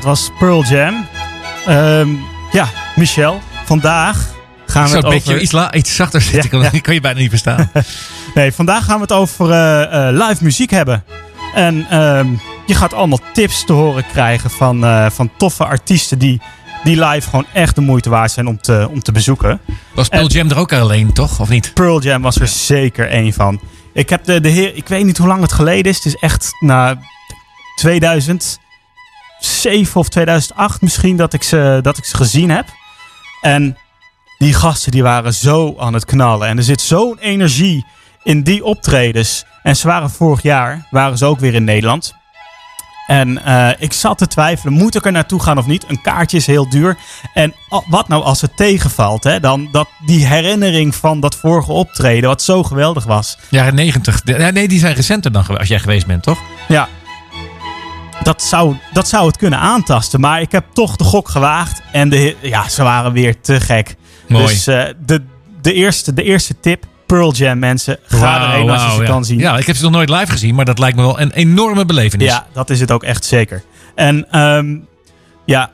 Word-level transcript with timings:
dat 0.00 0.08
was 0.08 0.30
Pearl 0.38 0.64
Jam. 0.64 1.06
Ehm, 1.66 2.08
ja, 2.52 2.68
Michel, 2.96 3.40
vandaag 3.64 4.26
gaan 4.66 4.88
we 4.88 4.94
het 4.96 5.04
een 5.04 5.10
beetje 5.10 5.30
over... 5.30 5.42
iets, 5.42 5.52
la- 5.52 5.72
iets 5.74 5.94
zachter 5.94 6.20
zitten. 6.20 6.42
Ja, 6.42 6.48
kan, 6.48 6.62
ja. 6.72 6.80
kan 6.80 6.94
je 6.94 7.00
bijna 7.00 7.18
niet 7.18 7.28
verstaan. 7.30 7.70
Nee, 8.34 8.52
vandaag 8.52 8.84
gaan 8.84 8.94
we 8.96 9.02
het 9.02 9.12
over 9.12 9.50
eh, 9.50 10.08
eh, 10.08 10.14
live 10.28 10.44
muziek 10.44 10.70
hebben. 10.70 11.04
En 11.54 11.86
ehm, 11.90 12.26
je 12.66 12.74
gaat 12.74 12.94
allemaal 12.94 13.18
tips 13.32 13.64
te 13.64 13.72
horen 13.72 14.04
krijgen 14.12 14.50
van, 14.50 14.84
eh, 14.84 15.06
van 15.10 15.30
toffe 15.36 15.64
artiesten 15.64 16.18
die, 16.18 16.40
die 16.84 17.04
live 17.04 17.28
gewoon 17.28 17.46
echt 17.52 17.74
de 17.74 17.80
moeite 17.80 18.10
waard 18.10 18.30
zijn 18.30 18.46
om 18.46 18.60
te, 18.60 18.88
om 18.90 19.02
te 19.02 19.12
bezoeken. 19.12 19.60
Was 19.94 20.08
Pearl 20.08 20.24
En- 20.26 20.30
Jam 20.32 20.50
er 20.50 20.58
ook 20.58 20.72
alleen, 20.72 21.12
toch? 21.12 21.40
Of 21.40 21.48
niet? 21.48 21.70
Pearl 21.74 22.00
Jam 22.02 22.22
was 22.22 22.36
er 22.36 22.48
zeker 22.48 23.08
één 23.08 23.32
van. 23.32 23.60
Ik 23.92 24.08
heb 24.10 24.24
de, 24.24 24.40
de 24.40 24.48
heer, 24.48 24.76
ik 24.76 24.88
weet 24.88 25.04
niet 25.04 25.18
hoe 25.18 25.26
lang 25.28 25.42
het 25.42 25.52
geleden 25.52 25.90
is. 25.92 25.96
Het 25.96 26.06
is 26.06 26.16
echt 26.16 26.50
na 26.60 26.98
2007 29.40 30.00
of 30.00 30.08
2008 30.08 30.80
misschien 30.80 31.16
dat 31.16 31.32
ik 31.32 31.42
ze, 31.42 31.78
dat 31.82 31.98
ik 31.98 32.04
ze 32.04 32.16
gezien 32.16 32.50
heb. 32.50 32.66
En 33.40 33.76
die 34.38 34.54
gasten 34.54 34.92
die 34.92 35.02
waren 35.02 35.34
zo 35.34 35.74
aan 35.78 35.94
het 35.94 36.04
knallen. 36.04 36.48
En 36.48 36.56
er 36.56 36.62
zit 36.62 36.80
zo'n 36.80 37.18
energie 37.18 37.86
in 38.22 38.42
die 38.42 38.64
optredens. 38.64 39.44
En 39.62 39.76
ze 39.76 39.86
waren 39.86 40.10
vorig 40.10 40.42
jaar, 40.42 40.86
waren 40.90 41.18
ze 41.18 41.24
ook 41.26 41.40
weer 41.40 41.54
in 41.54 41.64
Nederland. 41.64 42.18
En 43.06 43.44
eh, 43.44 43.68
ik 43.78 43.92
zat 43.92 44.18
te 44.18 44.26
twijfelen, 44.26 44.72
moet 44.72 44.94
ik 44.94 45.04
er 45.04 45.12
naartoe 45.12 45.40
gaan 45.40 45.58
of 45.58 45.66
niet? 45.66 45.84
Een 45.88 46.02
kaartje 46.02 46.36
is 46.36 46.46
heel 46.46 46.68
duur. 46.68 46.96
En 47.34 47.54
wat 47.88 48.08
nou 48.08 48.22
als 48.22 48.40
het 48.40 48.56
tegenvalt? 48.56 49.24
Hè? 49.24 49.40
Dan 49.40 49.68
dat 49.72 49.88
die 50.06 50.26
herinnering 50.26 50.94
van 50.94 51.20
dat 51.20 51.34
vorige 51.34 51.72
optreden, 51.72 52.28
wat 52.28 52.42
zo 52.42 52.62
geweldig 52.62 53.04
was. 53.04 53.38
Jaren 53.48 53.74
negentig. 53.74 54.20
Ja, 54.24 54.50
nee, 54.50 54.68
die 54.68 54.78
zijn 54.78 54.94
recenter 54.94 55.32
dan 55.32 55.58
als 55.58 55.68
jij 55.68 55.78
geweest 55.78 56.06
bent, 56.06 56.22
toch? 56.22 56.38
Ja, 56.68 56.88
dat 58.22 58.42
zou, 58.42 58.76
dat 58.92 59.08
zou 59.08 59.26
het 59.26 59.36
kunnen 59.36 59.58
aantasten. 59.58 60.20
Maar 60.20 60.40
ik 60.40 60.52
heb 60.52 60.64
toch 60.72 60.96
de 60.96 61.04
gok 61.04 61.28
gewaagd. 61.28 61.82
En 61.92 62.08
de, 62.08 62.36
ja, 62.40 62.68
ze 62.68 62.82
waren 62.82 63.12
weer 63.12 63.40
te 63.40 63.60
gek. 63.60 63.96
Mooi. 64.28 64.46
Dus 64.46 64.66
eh, 64.66 64.84
de, 65.06 65.22
de, 65.62 65.72
eerste, 65.72 66.14
de 66.14 66.22
eerste 66.22 66.54
tip, 66.60 66.84
Pearl 67.06 67.32
Jam 67.32 67.58
mensen. 67.58 67.98
Ga 68.02 68.18
Wauw, 68.18 68.50
erheen 68.50 68.70
als 68.70 68.82
je 68.82 68.90
ze 68.90 69.00
ja. 69.00 69.06
kan 69.06 69.24
zien. 69.24 69.38
Ja, 69.38 69.58
ik 69.58 69.66
heb 69.66 69.76
ze 69.76 69.82
nog 69.82 69.92
nooit 69.92 70.08
live 70.08 70.32
gezien, 70.32 70.54
maar 70.54 70.64
dat 70.64 70.78
lijkt 70.78 70.96
me 70.96 71.02
wel 71.02 71.20
een 71.20 71.32
enorme 71.32 71.84
belevenis. 71.84 72.26
Ja, 72.26 72.46
dat 72.52 72.70
is 72.70 72.80
het 72.80 72.90
ook 72.90 73.02
echt 73.02 73.24
zeker. 73.24 73.62
En 73.94 74.30
ehm, 74.30 74.76
ja, 75.44 75.70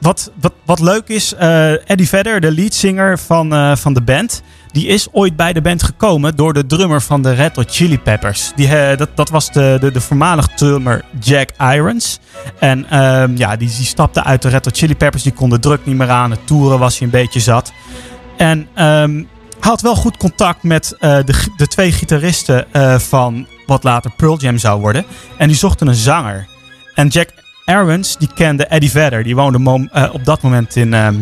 wat, 0.00 0.32
wat, 0.40 0.52
wat 0.64 0.80
leuk 0.80 1.08
is, 1.08 1.34
eh, 1.34 1.90
Eddie 1.90 2.08
Vedder, 2.08 2.40
de 2.40 2.52
leadzanger 2.52 3.18
van, 3.18 3.52
eh, 3.54 3.76
van 3.76 3.92
de 3.92 4.02
band, 4.02 4.42
die 4.72 4.86
is 4.86 5.08
ooit 5.12 5.36
bij 5.36 5.52
de 5.52 5.60
band 5.60 5.82
gekomen 5.82 6.36
door 6.36 6.52
de 6.52 6.66
drummer 6.66 7.02
van 7.02 7.22
de 7.22 7.32
Red 7.32 7.56
Hot 7.56 7.70
Chili 7.70 7.98
Peppers. 7.98 8.52
Die, 8.56 8.76
eh, 8.76 8.96
dat, 8.96 9.08
dat 9.14 9.28
was 9.28 9.52
de, 9.52 9.76
de, 9.80 9.90
de 9.90 10.00
voormalig 10.00 10.46
drummer 10.46 11.04
Jack 11.20 11.50
Irons. 11.58 12.18
En 12.58 12.90
ehm, 12.90 13.36
ja, 13.36 13.56
die, 13.56 13.68
die 13.76 13.86
stapte 13.86 14.24
uit 14.24 14.42
de 14.42 14.48
Red 14.48 14.64
Hot 14.64 14.76
Chili 14.76 14.96
Peppers, 14.96 15.22
die 15.22 15.32
kon 15.32 15.50
de 15.50 15.58
druk 15.58 15.86
niet 15.86 15.96
meer 15.96 16.10
aan. 16.10 16.30
Het 16.30 16.46
toeren 16.46 16.78
was 16.78 16.98
hij 16.98 17.06
een 17.06 17.12
beetje 17.12 17.40
zat. 17.40 17.72
En 18.36 18.68
hij 19.60 19.70
had 19.70 19.80
wel 19.80 19.94
goed 19.94 20.16
contact 20.16 20.62
met 20.62 20.96
eh, 20.98 21.18
de, 21.24 21.52
de 21.56 21.66
twee 21.66 21.92
gitaristen 21.92 22.72
eh, 22.72 22.98
van 22.98 23.46
wat 23.66 23.84
later 23.84 24.10
Pearl 24.16 24.38
Jam 24.38 24.58
zou 24.58 24.80
worden. 24.80 25.04
En 25.38 25.48
die 25.48 25.56
zochten 25.56 25.86
een 25.86 25.94
zanger. 25.94 26.46
En 26.94 27.08
Jack 27.08 27.28
Irons, 27.64 28.16
die 28.18 28.28
kende 28.34 28.66
Eddie 28.66 28.90
Vedder. 28.90 29.22
Die 29.22 29.36
woonde 29.36 29.88
op 30.12 30.24
dat 30.24 30.42
moment 30.42 30.76
in, 30.76 30.94
ehm, 30.94 31.20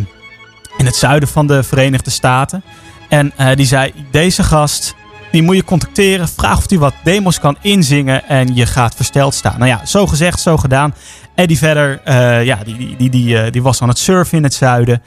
in 0.77 0.87
het 0.87 0.97
zuiden 0.97 1.29
van 1.29 1.47
de 1.47 1.63
Verenigde 1.63 2.11
Staten. 2.11 2.63
En 3.09 3.33
eh, 3.37 3.57
die 3.57 3.67
zei, 3.67 3.93
deze 4.11 4.43
gast, 4.43 4.95
die 5.33 5.43
moet 5.43 5.57
je 5.57 5.65
contacteren. 5.65 6.29
Vraag 6.29 6.59
of 6.59 6.69
hij 6.69 6.79
wat 6.79 6.95
demos 7.05 7.41
kan 7.41 7.57
inzingen 7.61 8.29
en 8.29 8.55
je 8.55 8.67
gaat 8.67 8.95
versteld 8.95 9.35
staan. 9.35 9.59
Nou 9.59 9.71
ja, 9.71 9.87
zo 9.87 10.07
gezegd, 10.07 10.41
zo 10.41 10.57
gedaan. 10.57 10.95
Eddie 11.35 11.59
Vedder, 11.59 12.01
eh, 12.05 12.45
ja, 12.45 12.59
die, 12.65 12.77
die, 12.77 12.97
die, 12.97 13.11
die, 13.11 13.39
eh, 13.39 13.53
die 13.53 13.63
was 13.63 13.83
aan 13.83 13.89
het 13.89 13.99
surfen 13.99 14.39
in 14.39 14.45
het 14.45 14.55
zuiden. 14.55 15.03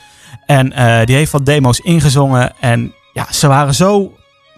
En 0.46 0.70
die 1.06 1.16
heeft 1.16 1.32
wat 1.32 1.46
demo's 1.46 1.80
ingezongen. 1.80 2.54
En 2.60 2.94
ja, 3.14 3.28
ze 3.32 3.48
waren 3.48 3.76
zo 3.76 4.14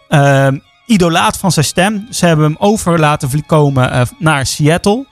ehm, 0.10 0.58
idolaat 0.86 1.38
van 1.38 1.52
zijn 1.52 1.66
stem. 1.66 2.08
Ze 2.10 2.26
hebben 2.26 2.46
hem 2.46 2.56
over 2.60 3.00
laten 3.00 3.46
komen 3.46 4.08
naar 4.18 4.46
Seattle. 4.46 5.06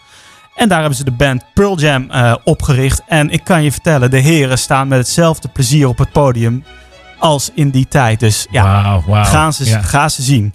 En 0.55 0.69
daar 0.69 0.79
hebben 0.79 0.97
ze 0.97 1.03
de 1.03 1.11
band 1.11 1.43
Pearl 1.53 1.79
Jam 1.79 2.09
opgericht. 2.43 3.01
En 3.07 3.29
ik 3.29 3.43
kan 3.43 3.63
je 3.63 3.71
vertellen, 3.71 4.11
de 4.11 4.17
heren 4.17 4.57
staan 4.57 4.87
met 4.87 4.99
hetzelfde 4.99 5.47
plezier 5.47 5.87
op 5.87 5.97
het 5.97 6.11
podium 6.11 6.63
als 7.19 7.51
in 7.53 7.69
die 7.69 7.87
tijd. 7.87 8.19
Dus 8.19 8.47
ja, 8.51 9.01
gaan, 9.07 9.53
ze, 9.53 9.65
Ja. 9.65 9.81
gaan 9.81 10.09
ze 10.09 10.21
zien. 10.21 10.53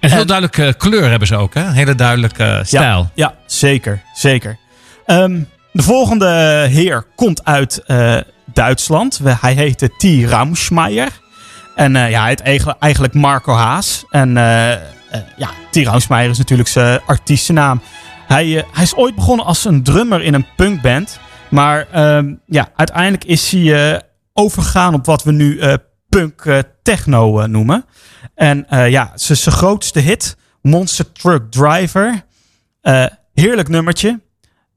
En 0.00 0.10
heel 0.10 0.20
En- 0.20 0.26
duidelijke 0.26 0.66
eh, 0.66 0.72
kleur 0.76 1.10
hebben 1.10 1.28
ze 1.28 1.36
ook, 1.36 1.54
hè? 1.54 1.70
Hele 1.72 1.94
duidelijke 1.94 2.44
eh, 2.44 2.64
stijl. 2.64 2.98
Ja, 2.98 3.10
ja 3.14 3.34
zeker. 3.46 4.02
zeker. 4.14 4.58
Ehm, 5.06 5.40
de 5.72 5.82
volgende 5.82 6.26
heer 6.70 7.04
komt 7.14 7.44
uit 7.44 7.82
eh, 7.86 8.16
Duitsland. 8.52 9.18
We- 9.18 9.36
Hij 9.40 9.52
heette 9.54 9.88
T. 9.96 10.30
Raumschmeier. 10.30 11.08
En 11.74 11.96
eh, 11.96 12.10
ja, 12.10 12.20
hij 12.20 12.28
heet 12.28 12.66
eigenlijk- 12.78 13.14
Marco 13.14 13.52
Haas. 13.54 14.04
En 14.10 14.36
eh, 14.36 14.72
eh, 14.72 14.78
ja, 15.36 15.48
T. 15.70 15.76
Raumschmeier 15.76 16.30
is 16.30 16.38
natuurlijk 16.38 16.68
zijn 16.68 17.00
artiestennaam. 17.06 17.82
Hij, 18.26 18.56
eh, 18.56 18.62
hij 18.72 18.82
is 18.82 18.94
ooit 18.94 19.14
begonnen 19.14 19.46
als 19.46 19.64
een 19.64 19.82
drummer 19.82 20.22
in 20.22 20.34
een 20.34 20.46
punkband. 20.56 21.18
Maar 21.48 21.86
ehm, 21.92 22.32
ja, 22.46 22.68
uiteindelijk 22.76 23.24
is 23.24 23.50
hij 23.50 24.02
overgegaan 24.38 24.94
op 24.94 25.06
wat 25.06 25.22
we 25.22 25.32
nu 25.32 25.58
eh, 25.58 25.74
punk 26.08 26.44
eh, 26.44 26.58
techno 26.82 27.40
eh, 27.40 27.48
noemen. 27.48 27.84
En 28.34 28.66
ja, 28.68 29.12
zijn 29.14 29.38
zijn 29.38 29.54
grootste 29.54 30.00
hit, 30.00 30.36
Monster 30.62 31.12
Truck 31.12 31.50
Driver. 31.50 32.24
Heerlijk 33.34 33.68
nummertje. 33.68 34.20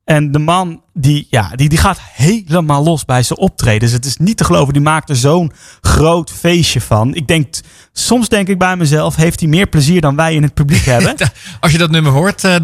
En 0.05 0.31
de 0.31 0.39
man 0.39 0.83
die, 0.93 1.27
ja, 1.29 1.51
die, 1.55 1.69
die 1.69 1.77
gaat 1.77 1.99
helemaal 2.01 2.83
los 2.83 3.05
bij 3.05 3.23
zijn 3.23 3.39
optredens. 3.39 3.91
Het 3.91 4.05
is 4.05 4.17
niet 4.17 4.37
te 4.37 4.43
geloven. 4.43 4.73
Die 4.73 4.81
maakt 4.81 5.09
er 5.09 5.15
zo'n 5.15 5.51
groot 5.81 6.31
feestje 6.31 6.81
van. 6.81 7.15
Ik 7.15 7.27
denk, 7.27 7.55
soms 7.91 8.29
denk 8.29 8.47
ik 8.47 8.57
bij 8.57 8.77
mezelf, 8.77 9.15
heeft 9.15 9.39
hij 9.39 9.49
meer 9.49 9.67
plezier 9.67 10.01
dan 10.01 10.15
wij 10.15 10.33
in 10.33 10.43
het 10.43 10.53
publiek 10.53 10.85
hebben. 10.95 11.15
Als 11.59 11.71
je 11.71 11.77
dat 11.77 11.91
nummer 11.91 12.11
hoort, 12.11 12.41
dan, 12.41 12.61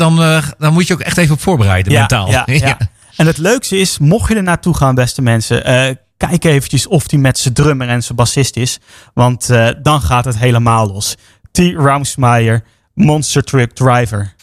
dan 0.57 0.73
moet 0.73 0.87
je 0.87 0.93
ook 0.93 0.99
echt 0.99 1.17
even 1.17 1.33
op 1.33 1.41
voorbereiden, 1.41 1.93
mentaal. 1.93 2.29
Ja, 2.29 2.43
ja. 2.53 2.77
En 3.15 3.25
het 3.25 3.37
leukste 3.37 3.77
is, 3.77 3.97
mocht 3.97 4.29
je 4.29 4.35
er 4.35 4.43
naartoe 4.43 4.75
gaan, 4.75 4.95
beste 4.95 5.21
mensen, 5.21 5.97
kijk 6.17 6.43
eventjes 6.43 6.87
of 6.87 7.09
hij 7.11 7.19
met 7.19 7.37
zijn 7.37 7.53
drummer 7.53 7.87
en 7.89 8.03
zijn 8.03 8.17
bassist 8.17 8.55
is. 8.55 8.79
Want 9.13 9.49
eh, 9.49 9.69
dan 9.81 10.01
gaat 10.01 10.25
het 10.25 10.37
helemaal 10.37 10.87
los. 10.87 11.15
T. 11.51 11.57
Raumsmeyer, 11.57 12.63
Monster 12.93 13.43
Truck 13.43 13.71
Driver. 13.71 14.35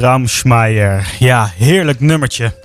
Ramschmeijer. 0.00 1.08
Ja, 1.18 1.50
heerlijk 1.56 2.00
nummertje. 2.00 2.58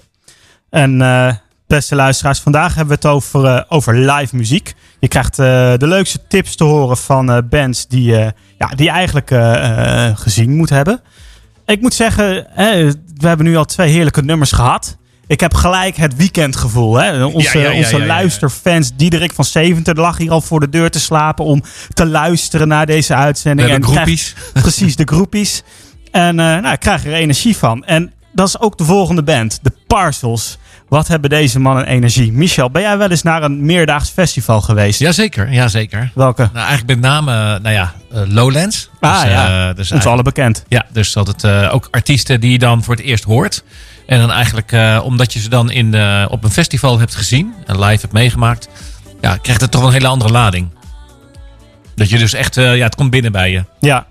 En 0.69 1.01
eh, 1.01 1.33
beste 1.67 1.95
luisteraars, 1.95 2.39
vandaag 2.39 2.75
hebben 2.75 2.87
we 3.01 3.07
het 3.07 3.15
over, 3.15 3.45
eh, 3.45 3.61
over 3.69 3.97
live 4.11 4.35
muziek. 4.35 4.73
Je 4.99 5.07
krijgt 5.07 5.39
eh, 5.39 5.45
de 5.77 5.87
leukste 5.87 6.19
tips 6.27 6.55
te 6.55 6.63
horen 6.63 6.97
van 6.97 7.47
bands 7.49 7.87
die, 7.87 8.11
ja, 8.57 8.67
die 8.75 8.85
je 8.85 8.89
eigenlijk 8.91 9.29
gezien 10.19 10.55
moet 10.55 10.69
hebben. 10.69 11.01
Ik 11.65 11.81
moet 11.81 11.93
zeggen, 11.93 12.47
hè, 12.49 12.85
we 13.17 13.27
hebben 13.27 13.45
nu 13.45 13.55
al 13.55 13.65
twee 13.65 13.89
heerlijke 13.91 14.21
nummers 14.21 14.51
gehad. 14.51 14.97
Ik 15.27 15.39
heb 15.39 15.53
gelijk 15.53 15.95
het 15.95 16.15
weekendgevoel. 16.15 16.95
Hè? 16.95 17.25
Onze, 17.25 17.57
Ja, 17.59 17.63
ja, 17.65 17.71
ja, 17.71 17.77
onze 17.77 18.05
luisterfans, 18.05 18.91
Diederik 18.95 19.33
van 19.33 19.45
70, 19.45 19.95
lag 19.97 20.17
hier 20.17 20.31
al 20.31 20.41
voor 20.41 20.59
de 20.59 20.69
deur 20.69 20.89
te 20.89 20.99
slapen 20.99 21.45
om 21.45 21.63
te 21.93 22.05
luisteren 22.05 22.67
naar 22.67 22.85
deze 22.85 23.13
uitzending. 23.15 23.69
En 23.69 23.81
krijgt- 23.81 23.95
groepies. 23.95 24.35
Precies, 24.53 24.95
de 24.95 25.03
groepies. 25.05 25.63
En 26.15 26.39
eh, 26.39 26.45
nou, 26.45 26.73
ik 26.73 26.79
krijg 26.79 27.05
er 27.05 27.13
energie 27.13 27.57
van. 27.57 27.85
En 27.85 28.13
dat 28.33 28.47
is 28.47 28.59
ook 28.59 28.77
de 28.77 28.83
volgende 28.83 29.23
band, 29.23 29.59
de 29.61 29.71
Parcels. 29.87 30.57
Wat 30.89 31.07
hebben 31.07 31.29
deze 31.29 31.59
mannen 31.59 31.85
energie? 31.85 32.31
Michel, 32.31 32.71
ben 32.71 32.81
jij 32.81 32.97
wel 32.97 33.09
eens 33.09 33.23
naar 33.23 33.43
een 33.43 33.65
meerdaags 33.65 34.09
festival 34.09 34.61
geweest? 34.61 34.99
Jazeker, 34.99 35.53
jazeker. 35.53 36.11
Welke? 36.13 36.41
Nou, 36.41 36.65
eigenlijk 36.65 36.87
met 36.87 37.11
name, 37.11 37.31
eh, 37.31 37.37
nou 37.37 37.69
ja, 37.69 37.93
eh, 38.11 38.21
Lowlands. 38.27 38.89
Ah 38.99 39.21
Dus, 39.21 39.31
ja, 39.31 39.73
dus 39.73 39.91
ons 39.91 40.05
allen 40.05 40.23
bekend. 40.23 40.63
Ja, 40.67 40.85
dus 40.91 41.17
altijd 41.17 41.43
eh, 41.43 41.73
ook 41.73 41.87
artiesten 41.91 42.39
die 42.39 42.51
je 42.51 42.59
dan 42.59 42.83
voor 42.83 42.95
het 42.95 43.03
eerst 43.03 43.23
hoort. 43.23 43.63
En 44.05 44.19
dan 44.19 44.31
eigenlijk, 44.31 44.75
omdat 45.03 45.33
je 45.33 45.39
ze 45.39 45.49
dan 45.49 45.71
in, 45.71 45.87
op 46.29 46.43
een 46.43 46.51
festival 46.51 46.99
hebt 46.99 47.15
gezien 47.15 47.53
en 47.65 47.79
live 47.79 48.01
hebt 48.01 48.13
meegemaakt, 48.13 48.69
ja, 49.21 49.37
krijgt 49.37 49.61
het 49.61 49.71
toch 49.71 49.83
een 49.83 49.91
hele 49.91 50.07
andere 50.07 50.31
lading. 50.31 50.69
Dat 51.95 52.09
je 52.09 52.17
dus 52.17 52.33
echt, 52.33 52.55
ja, 52.55 52.61
het 52.61 52.95
komt 52.95 53.09
binnen 53.09 53.31
bij 53.31 53.51
je. 53.51 53.63
Ja, 53.79 54.05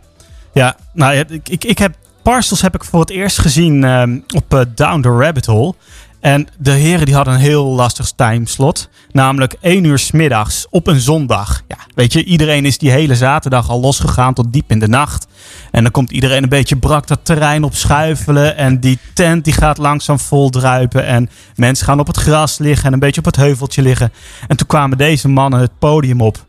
ja 0.55 0.77
nou, 0.93 1.15
ik, 1.15 1.49
ik, 1.49 1.65
ik 1.65 1.79
heb 1.79 1.95
Parcels 2.23 2.63
heb 2.63 2.75
ik 2.75 2.85
voor 2.85 3.01
het 3.01 3.11
eerst 3.11 3.39
gezien 3.39 3.85
ehm, 3.85 4.19
op 4.35 4.55
eh, 4.55 4.61
Down 4.75 5.01
the 5.01 5.09
Rabbit 5.09 5.47
Hole. 5.47 5.75
En 6.21 6.49
de 6.59 6.71
heren 6.71 7.07
die 7.07 7.15
hadden 7.15 7.35
een 7.35 7.41
heel 7.41 7.65
lastig 7.65 8.11
timeslot. 8.11 8.89
Namelijk 9.13 9.57
1 9.61 9.85
uur 9.85 9.99
's 9.99 10.11
middags 10.11 10.67
op 10.71 10.87
een 10.87 11.01
zondag. 11.01 11.63
Ja, 11.69 11.77
weet 11.95 12.13
je, 12.13 12.25
iedereen 12.25 12.65
is 12.65 12.79
die 12.79 12.91
hele 12.91 13.15
zaterdag 13.15 13.69
al 13.69 13.81
losgegaan 13.81 14.35
tot 14.35 14.53
diep 14.53 14.71
in 14.71 14.79
de 14.79 14.89
nacht. 14.89 15.27
En 15.71 15.83
dan 15.83 15.93
komt 15.93 16.11
iedereen 16.11 16.43
een 16.43 16.49
beetje 16.49 16.77
brak 16.77 17.07
dat 17.07 17.21
terrein 17.23 17.65
op 17.65 17.75
schuifelen. 17.75 18.57
En 18.57 18.81
die 18.81 18.99
tent 19.15 19.45
die 19.45 19.53
gaat 19.53 19.79
langzaam 19.79 20.19
vol 20.19 20.51
druipen. 20.51 21.07
En 21.07 21.31
mensen 21.55 21.87
gaan 21.87 22.01
op 22.01 22.07
het 22.07 22.17
gras 22.17 22.59
liggen 22.59 22.87
en 22.87 22.93
een 22.93 22.99
beetje 22.99 23.21
op 23.21 23.27
het 23.27 23.37
heuveltje 23.37 23.83
liggen. 23.83 24.13
En 24.49 24.57
toen 24.57 24.67
kwamen 24.67 24.99
deze 24.99 25.29
mannen 25.29 25.61
het 25.61 25.79
podium 25.79 26.21
op. 26.21 26.45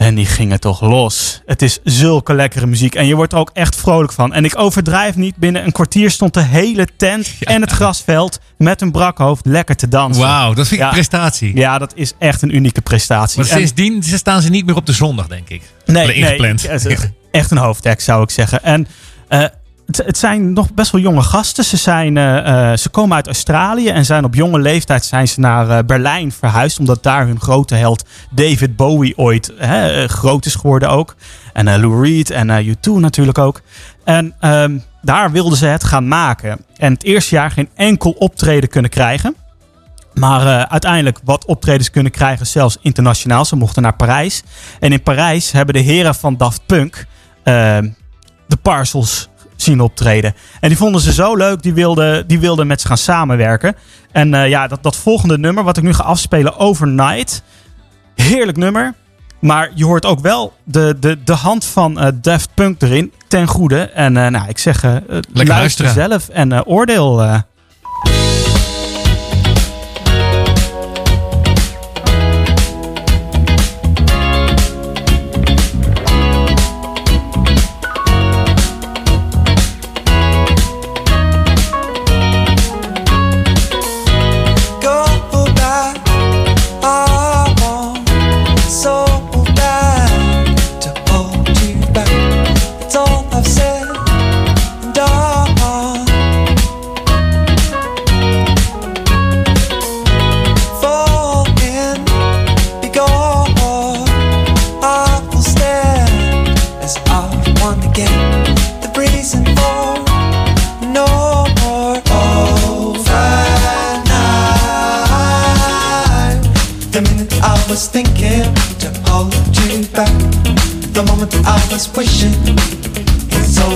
En 0.00 0.14
die 0.14 0.26
gingen 0.26 0.60
toch 0.60 0.80
los. 0.80 1.40
Het 1.46 1.62
is 1.62 1.78
zulke 1.84 2.34
lekkere 2.34 2.66
muziek. 2.66 2.94
En 2.94 3.06
je 3.06 3.14
wordt 3.14 3.32
er 3.32 3.38
ook 3.38 3.50
echt 3.52 3.76
vrolijk 3.76 4.12
van. 4.12 4.32
En 4.32 4.44
ik 4.44 4.58
overdrijf 4.58 5.16
niet. 5.16 5.36
Binnen 5.36 5.64
een 5.64 5.72
kwartier 5.72 6.10
stond 6.10 6.34
de 6.34 6.42
hele 6.42 6.88
tent 6.96 7.30
en 7.40 7.60
het 7.60 7.70
grasveld 7.70 8.40
met 8.58 8.80
een 8.80 8.90
brak 8.90 9.18
hoofd 9.18 9.46
lekker 9.46 9.76
te 9.76 9.88
dansen. 9.88 10.22
Wauw, 10.22 10.54
dat 10.54 10.68
vind 10.68 10.70
ik 10.70 10.78
Ja. 10.78 10.86
een 10.86 10.92
prestatie. 10.92 11.56
Ja, 11.56 11.78
dat 11.78 11.92
is 11.94 12.12
echt 12.18 12.42
een 12.42 12.54
unieke 12.54 12.80
prestatie. 12.80 13.40
Maar 13.40 13.48
En- 13.50 13.56
sindsdien 13.56 14.02
staan 14.02 14.42
ze 14.42 14.50
niet 14.50 14.66
meer 14.66 14.76
op 14.76 14.86
de 14.86 14.92
zondag, 14.92 15.26
denk 15.26 15.48
ik. 15.48 15.62
Nee, 15.86 16.06
nee, 16.06 16.56
echt 17.30 17.50
een 17.50 17.56
hoofdtek 17.58 18.00
zou 18.00 18.22
ik 18.22 18.30
zeggen. 18.30 18.62
En 18.62 18.86
eh, 19.28 19.44
het, 19.96 20.18
zijn 20.18 20.52
nog 20.52 20.72
best 20.74 20.90
wel 20.92 21.00
jonge 21.00 21.22
gasten. 21.22 21.64
Ze, 21.64 21.76
zijn, 21.76 22.16
eh, 22.16 22.70
eh, 22.70 22.78
ze 22.78 22.88
komen 22.88 23.16
uit 23.16 23.26
Australië 23.26 23.88
en 23.88 24.04
zijn 24.04 24.24
op 24.24 24.34
jonge 24.34 24.58
leeftijd 24.58 25.04
zijn 25.04 25.28
ze 25.28 25.40
naar 25.40 25.70
eh, 25.70 25.84
Berlijn 25.86 26.32
verhuisd. 26.32 26.78
Omdat 26.78 27.02
daar 27.02 27.26
hun 27.26 27.40
grote 27.40 27.74
held 27.74 28.04
David 28.30 28.76
Bowie 28.76 29.18
ooit 29.18 29.52
hè, 29.56 30.08
groot 30.08 30.46
is 30.46 30.54
geworden 30.54 30.90
ook. 30.90 31.16
En 31.52 31.80
Lou 31.80 32.02
Reed 32.02 32.30
en 32.30 32.50
eh, 32.50 32.66
U2 32.66 32.92
natuurlijk 32.92 33.38
ook. 33.38 33.60
En 34.04 34.34
ehm, 34.40 34.78
daar 35.02 35.30
wilden 35.30 35.58
ze 35.58 35.66
het 35.66 35.84
gaan 35.84 36.08
maken. 36.08 36.64
En 36.76 36.92
het 36.92 37.04
eerste 37.04 37.34
jaar 37.34 37.50
geen 37.50 37.68
enkel 37.74 38.10
optreden 38.10 38.68
kunnen 38.68 38.90
krijgen. 38.90 39.34
Maar 40.14 40.66
uiteindelijk 40.66 41.18
wat 41.24 41.44
optredens 41.44 41.90
kunnen 41.90 42.12
krijgen, 42.12 42.46
zelfs 42.46 42.78
internationaal. 42.80 43.44
Ze 43.44 43.56
mochten 43.56 43.82
naar 43.82 43.96
Parijs. 43.96 44.42
En 44.80 44.92
in 44.92 45.02
Parijs 45.02 45.52
hebben 45.52 45.74
de 45.74 45.80
heren 45.80 46.14
van 46.14 46.36
Daft 46.36 46.66
Punk 46.66 47.06
eh, 47.42 47.78
de 48.46 48.56
Parcels 48.62 49.28
zien 49.62 49.80
optreden. 49.80 50.34
En 50.60 50.68
die 50.68 50.78
vonden 50.78 51.00
ze 51.00 51.12
zo 51.12 51.36
leuk, 51.36 51.62
die 51.62 51.74
wilden, 51.74 52.26
die 52.26 52.40
wilden 52.40 52.66
met 52.66 52.80
ze 52.80 52.86
gaan 52.86 52.98
samenwerken. 52.98 53.76
En 54.12 54.34
eh, 54.34 54.48
ja, 54.48 54.66
dat, 54.66 54.82
dat 54.82 54.96
volgende 54.96 55.38
nummer, 55.38 55.64
wat 55.64 55.76
ik 55.76 55.82
nu 55.82 55.92
ga 55.92 56.02
afspelen, 56.02 56.56
Overnight. 56.56 57.42
Heerlijk 58.14 58.58
nummer. 58.58 58.94
Maar 59.40 59.70
je 59.74 59.84
hoort 59.84 60.06
ook 60.06 60.20
wel 60.20 60.52
de, 60.64 60.96
de, 61.00 61.22
de 61.24 61.34
hand 61.34 61.64
van 61.64 62.14
Daft 62.20 62.48
Punk 62.54 62.82
erin, 62.82 63.12
ten 63.28 63.46
goede. 63.46 63.80
En 63.80 64.16
eh, 64.16 64.26
nou, 64.26 64.48
ik 64.48 64.58
zeg, 64.58 64.84
luister 65.32 65.88
zelf 65.88 66.28
en 66.28 66.64
oordeel. 66.66 67.42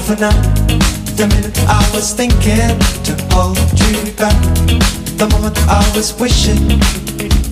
Over 0.04 0.20
now. 0.20 0.37
The 1.16 1.26
minute 1.28 1.58
I 1.66 1.80
was 1.94 2.12
thinking 2.12 2.76
to 3.08 3.12
hold 3.32 3.56
you 3.80 4.12
back, 4.12 4.37
the 5.16 5.26
moment 5.32 5.56
I 5.68 5.80
was 5.96 6.12
wishing 6.20 6.80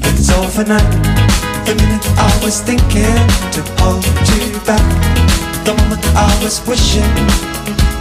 it's 0.04 0.28
over 0.28 0.64
now. 0.64 0.85
The 1.64 1.75
minute 1.75 2.04
I 2.18 2.32
was 2.44 2.61
thinking 2.61 3.16
to 3.56 3.61
hold 3.80 4.04
you 4.28 4.52
back, 4.68 4.85
the 5.64 5.73
moment 5.80 6.04
I 6.12 6.28
was 6.44 6.61
wishing 6.68 7.09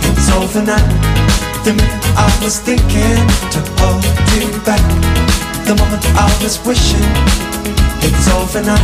it's 0.04 0.28
over 0.36 0.62
now. 0.62 0.84
The 1.64 1.72
minute 1.72 2.06
I 2.18 2.32
was 2.44 2.60
thinking 2.60 3.24
to 3.56 3.60
hold 3.80 4.04
you 4.36 4.52
back, 4.68 4.84
the 5.64 5.76
moment 5.80 6.04
I 6.20 6.28
was 6.44 6.60
wishing 6.66 7.08
it's 8.04 8.28
over 8.28 8.62
now. 8.62 8.84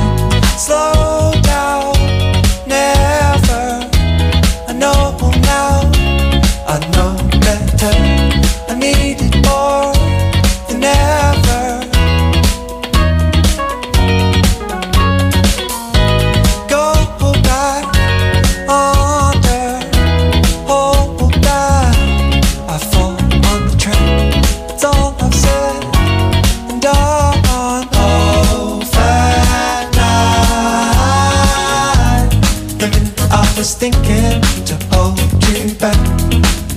Slow 0.56 1.34
down, 1.42 1.94
to 34.66 34.76
hold 34.92 35.20
you 35.48 35.74
back. 35.76 35.98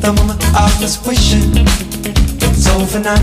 The 0.00 0.12
moment 0.12 0.42
I 0.54 0.68
was 0.80 0.98
wishing 1.06 1.66
it's 2.40 2.66
over 2.68 3.00
now. 3.00 3.20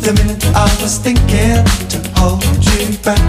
The 0.00 0.12
minute 0.16 0.44
I 0.54 0.68
was 0.80 0.98
thinking 0.98 1.64
to 1.92 1.98
hold 2.16 2.42
you 2.72 2.96
back. 3.04 3.20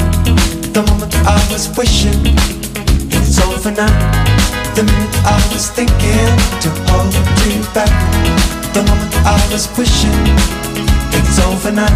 The 0.73 0.83
moment 0.87 1.13
I 1.27 1.39
was 1.51 1.67
wishing 1.77 2.21
it's 3.11 3.39
overnight. 3.43 3.91
The 4.75 4.83
minute 4.83 5.15
I 5.25 5.37
was 5.51 5.69
thinking 5.69 6.31
to 6.63 6.69
hold 6.89 7.13
you 7.45 7.61
back. 7.73 7.91
The 8.73 8.83
moment 8.87 9.13
I 9.25 9.37
was 9.51 9.67
wishing 9.77 10.15
it's 11.11 11.39
overnight. 11.39 11.91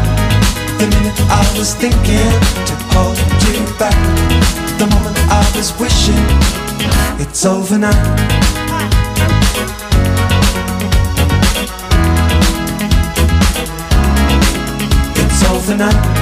The 0.80 0.88
minute 0.88 1.20
I 1.32 1.44
was 1.58 1.74
thinking 1.74 2.32
to 2.68 2.76
hold 2.92 3.18
you 3.48 3.64
back. 3.80 3.96
The 4.78 4.88
moment 4.88 5.18
I 5.32 5.44
was 5.56 5.72
wishing 5.80 6.65
it's 7.20 7.46
overnight. 7.46 7.96
It's 15.18 15.44
overnight. 15.50 15.96
The 16.06 16.15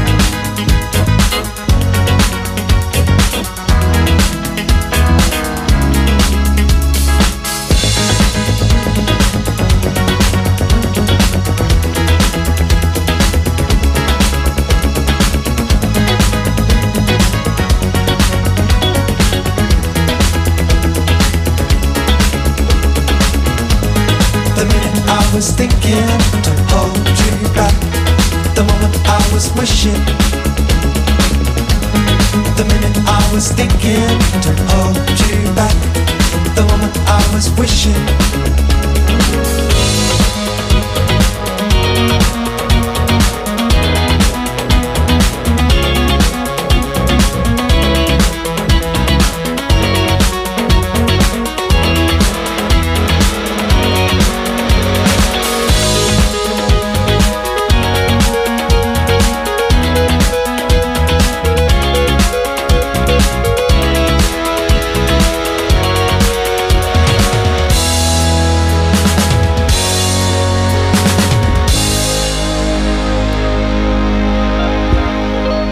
was 37.85 38.12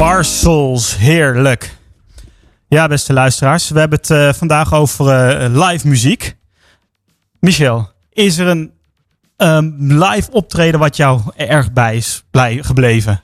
Parcels, 0.02 0.98
heerlijk. 0.98 1.78
Ja, 2.68 2.88
beste 2.88 3.14
luisteraars, 3.14 3.70
we 3.70 3.80
hebben 3.80 4.00
het 4.00 4.10
uh, 4.10 4.34
vandaag 4.34 4.74
over 4.74 5.06
uh, 5.42 5.68
live 5.68 5.88
muziek. 5.88 6.36
Michel, 7.40 7.90
is 8.10 8.38
er 8.38 8.48
een 8.48 8.72
um, 9.38 9.76
live 9.78 10.32
optreden 10.32 10.80
wat 10.80 10.96
jou 10.96 11.22
erg 11.36 11.72
bij 11.72 11.96
is 11.96 12.24
blij 12.32 12.64
gebleven? 12.64 13.24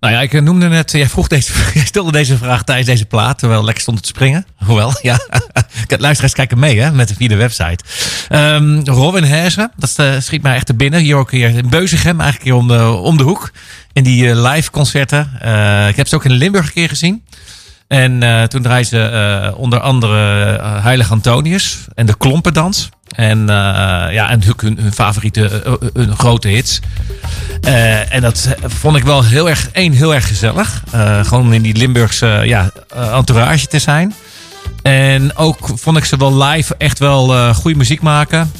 Nou 0.00 0.12
ja, 0.12 0.20
ik 0.20 0.42
noemde 0.42 0.68
net, 0.68 0.92
jij 0.92 1.08
vroeg 1.08 1.28
deze, 1.28 1.52
stelde 1.84 2.12
deze 2.12 2.36
vraag 2.36 2.64
tijdens 2.64 2.88
deze 2.88 3.04
plaat, 3.04 3.38
terwijl 3.38 3.64
lekker 3.64 3.82
stond 3.82 4.02
te 4.02 4.08
springen. 4.08 4.46
Hoewel, 4.66 4.92
ja, 5.02 5.18
luisteraars 5.88 6.34
kijken 6.34 6.58
mee 6.58 6.80
hè, 6.80 6.92
met 6.92 7.12
via 7.16 7.28
de 7.28 7.36
website. 7.36 7.84
Um, 8.30 8.84
Robin 8.84 9.24
Hersen, 9.24 9.72
dat 9.76 9.96
uh, 10.00 10.14
schiet 10.18 10.42
mij 10.42 10.54
echt 10.54 10.66
te 10.66 10.74
binnen. 10.74 11.00
Hier 11.00 11.16
ook 11.16 11.30
hier 11.30 11.48
in 11.48 11.68
Beuzegem, 11.68 12.20
eigenlijk 12.20 12.50
hier 12.50 12.54
om 12.54 12.68
de, 12.68 12.90
om 12.90 13.16
de 13.16 13.22
hoek. 13.22 13.50
In 13.92 14.04
die 14.04 14.34
live 14.36 14.70
concerten. 14.70 15.30
Ik 15.88 15.96
heb 15.96 16.06
ze 16.06 16.14
ook 16.14 16.24
in 16.24 16.30
Limburg 16.30 16.66
een 16.66 16.72
keer 16.72 16.88
gezien. 16.88 17.24
En 17.88 18.48
toen 18.48 18.62
draaide 18.62 18.88
ze 18.88 19.54
onder 19.56 19.80
andere 19.80 20.16
Heilig 20.62 21.10
Antonius 21.10 21.78
en 21.94 22.06
de 22.06 22.16
Klompendans. 22.16 22.88
En, 23.08 23.46
ja, 23.46 24.30
en 24.30 24.42
hun, 24.56 24.78
hun 24.80 24.92
favoriete 24.92 25.78
hun 25.92 26.16
grote 26.16 26.48
hits. 26.48 26.80
en 28.10 28.20
dat 28.20 28.48
vond 28.62 28.96
ik 28.96 29.04
wel 29.04 29.24
heel 29.24 29.48
erg, 29.48 29.70
één, 29.72 29.92
heel 29.92 30.14
erg 30.14 30.28
gezellig. 30.28 30.82
gewoon 31.22 31.52
in 31.52 31.62
die 31.62 31.76
Limburgse 31.76 32.42
ja, 32.44 32.70
entourage 33.12 33.66
te 33.66 33.78
zijn. 33.78 34.14
En 34.82 35.36
ook 35.36 35.68
vond 35.74 35.96
ik 35.96 36.04
ze 36.04 36.16
wel 36.16 36.42
live 36.42 36.74
echt 36.78 36.98
wel 36.98 37.54
goede 37.54 37.76
muziek 37.76 38.00
maken. 38.00 38.52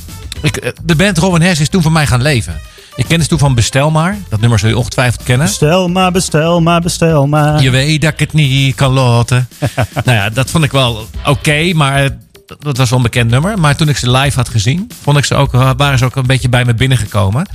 Ik, 0.42 0.72
de 0.84 0.96
band 0.96 1.18
Robin 1.18 1.42
Hess 1.42 1.60
is 1.60 1.68
toen 1.68 1.82
voor 1.82 1.92
mij 1.92 2.06
gaan 2.06 2.22
leven. 2.22 2.60
Ik 2.98 3.04
ken 3.08 3.22
ze 3.22 3.28
toen 3.28 3.38
van 3.38 3.54
Bestel 3.54 3.90
maar. 3.90 4.16
Dat 4.28 4.40
nummer 4.40 4.58
zul 4.58 4.68
je 4.68 4.78
ongetwijfeld 4.78 5.22
kennen. 5.22 5.46
Bestel 5.46 5.88
maar, 5.88 6.12
bestel 6.12 6.60
maar, 6.60 6.80
bestel 6.80 7.26
maar. 7.26 7.62
Je 7.62 7.70
weet 7.70 8.02
dat 8.02 8.12
ik 8.12 8.18
het 8.18 8.32
niet 8.32 8.74
kan 8.74 8.92
laten. 8.92 9.48
nou 10.04 10.16
ja, 10.16 10.30
dat 10.30 10.50
vond 10.50 10.64
ik 10.64 10.72
wel 10.72 10.90
oké, 10.92 11.28
okay, 11.28 11.72
maar 11.72 12.16
dat 12.58 12.76
was 12.76 12.90
wel 12.90 12.98
een 12.98 13.04
bekend 13.04 13.30
nummer. 13.30 13.58
Maar 13.58 13.76
toen 13.76 13.88
ik 13.88 13.96
ze 13.96 14.10
live 14.10 14.36
had 14.36 14.48
gezien, 14.48 14.90
vond 15.02 15.18
ik 15.18 15.24
ze 15.24 15.34
ook, 15.34 15.52
waren 15.52 15.98
ze 15.98 16.04
ook 16.04 16.16
een 16.16 16.26
beetje 16.26 16.48
bij 16.48 16.64
me 16.64 16.74
binnengekomen. 16.74 17.46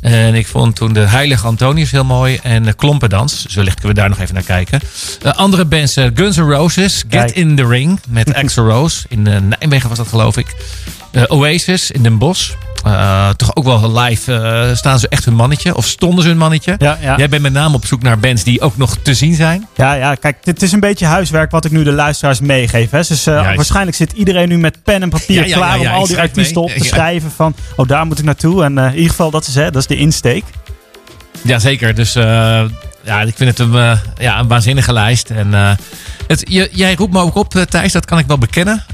En 0.00 0.34
ik 0.34 0.46
vond 0.46 0.76
toen 0.76 0.92
de 0.92 1.00
Heilige 1.00 1.46
Antonius 1.46 1.90
heel 1.90 2.04
mooi. 2.04 2.38
En 2.42 2.62
de 2.62 2.72
Klompendans. 2.72 3.46
Zo 3.46 3.62
licht 3.62 3.80
kunnen 3.80 3.94
we 3.94 4.00
daar 4.00 4.10
nog 4.10 4.18
even 4.18 4.34
naar 4.34 4.42
kijken. 4.42 4.80
Uh, 5.24 5.32
andere 5.32 5.64
bands, 5.64 5.96
uh, 5.96 6.06
Guns 6.14 6.36
N' 6.36 6.40
Roses. 6.40 6.98
Get 6.98 7.08
Kijk. 7.08 7.30
in 7.30 7.56
the 7.56 7.66
Ring. 7.66 8.00
Met 8.08 8.34
Axel 8.34 8.66
Rose. 8.68 9.06
In 9.08 9.26
uh, 9.26 9.36
Nijmegen 9.40 9.88
was 9.88 9.98
dat 9.98 10.08
geloof 10.08 10.36
ik. 10.36 10.54
Oasis 11.28 11.90
in 11.90 12.02
Den 12.02 12.18
Bosch. 12.18 12.52
Uh, 12.86 13.28
toch 13.28 13.56
ook 13.56 13.64
wel 13.64 13.92
live 13.98 14.32
uh, 14.32 14.76
staan 14.76 14.98
ze 14.98 15.08
echt 15.08 15.24
hun 15.24 15.34
mannetje. 15.34 15.74
Of 15.74 15.86
stonden 15.86 16.22
ze 16.22 16.28
hun 16.28 16.38
mannetje. 16.38 16.74
Ja, 16.78 16.98
ja. 17.00 17.16
Jij 17.16 17.28
bent 17.28 17.42
met 17.42 17.52
name 17.52 17.74
op 17.74 17.86
zoek 17.86 18.02
naar 18.02 18.18
bands 18.18 18.44
die 18.44 18.60
ook 18.60 18.76
nog 18.76 18.96
te 19.02 19.14
zien 19.14 19.34
zijn. 19.34 19.66
Ja, 19.74 19.94
ja 19.94 20.14
kijk, 20.14 20.44
dit 20.44 20.62
is 20.62 20.72
een 20.72 20.80
beetje 20.80 21.06
huiswerk 21.06 21.50
wat 21.50 21.64
ik 21.64 21.70
nu 21.70 21.84
de 21.84 21.92
luisteraars 21.92 22.40
meegeef. 22.40 22.90
Hè. 22.90 23.00
Dus 23.08 23.26
uh, 23.26 23.54
waarschijnlijk 23.54 23.96
zit 23.96 24.12
iedereen 24.12 24.48
nu 24.48 24.58
met 24.58 24.82
pen 24.82 25.02
en 25.02 25.10
papier 25.10 25.46
ja, 25.46 25.56
klaar 25.56 25.78
om 25.78 25.86
al 25.86 26.06
die 26.06 26.18
artiesten 26.18 26.62
op 26.62 26.70
te 26.70 26.84
schrijven. 26.84 27.30
Van, 27.30 27.54
oh 27.76 27.88
daar 27.88 28.06
moet 28.06 28.18
ik 28.18 28.24
naartoe. 28.24 28.64
En 28.64 28.78
in 28.78 28.94
ieder 28.94 29.10
geval, 29.10 29.30
dat 29.30 29.46
is, 29.46 29.54
hè, 29.54 29.70
dat 29.70 29.76
is 29.82 29.86
de 29.86 29.96
insteek. 29.96 30.44
Jazeker, 31.42 31.94
dus 31.94 32.16
ja, 33.04 33.20
ik 33.20 33.36
vind 33.36 33.58
het 33.58 33.58
een, 33.58 33.98
ja, 34.18 34.38
een 34.38 34.48
waanzinnige 34.48 34.92
lijst. 34.92 35.30
En 35.30 35.52
het, 36.26 36.44
je, 36.48 36.68
jij 36.72 36.94
roept 36.94 37.12
me 37.12 37.20
ook 37.20 37.34
op, 37.34 37.52
Thijs, 37.68 37.92
dat 37.92 38.04
kan 38.04 38.18
ik 38.18 38.26
wel 38.26 38.38
bekennen. 38.38 38.84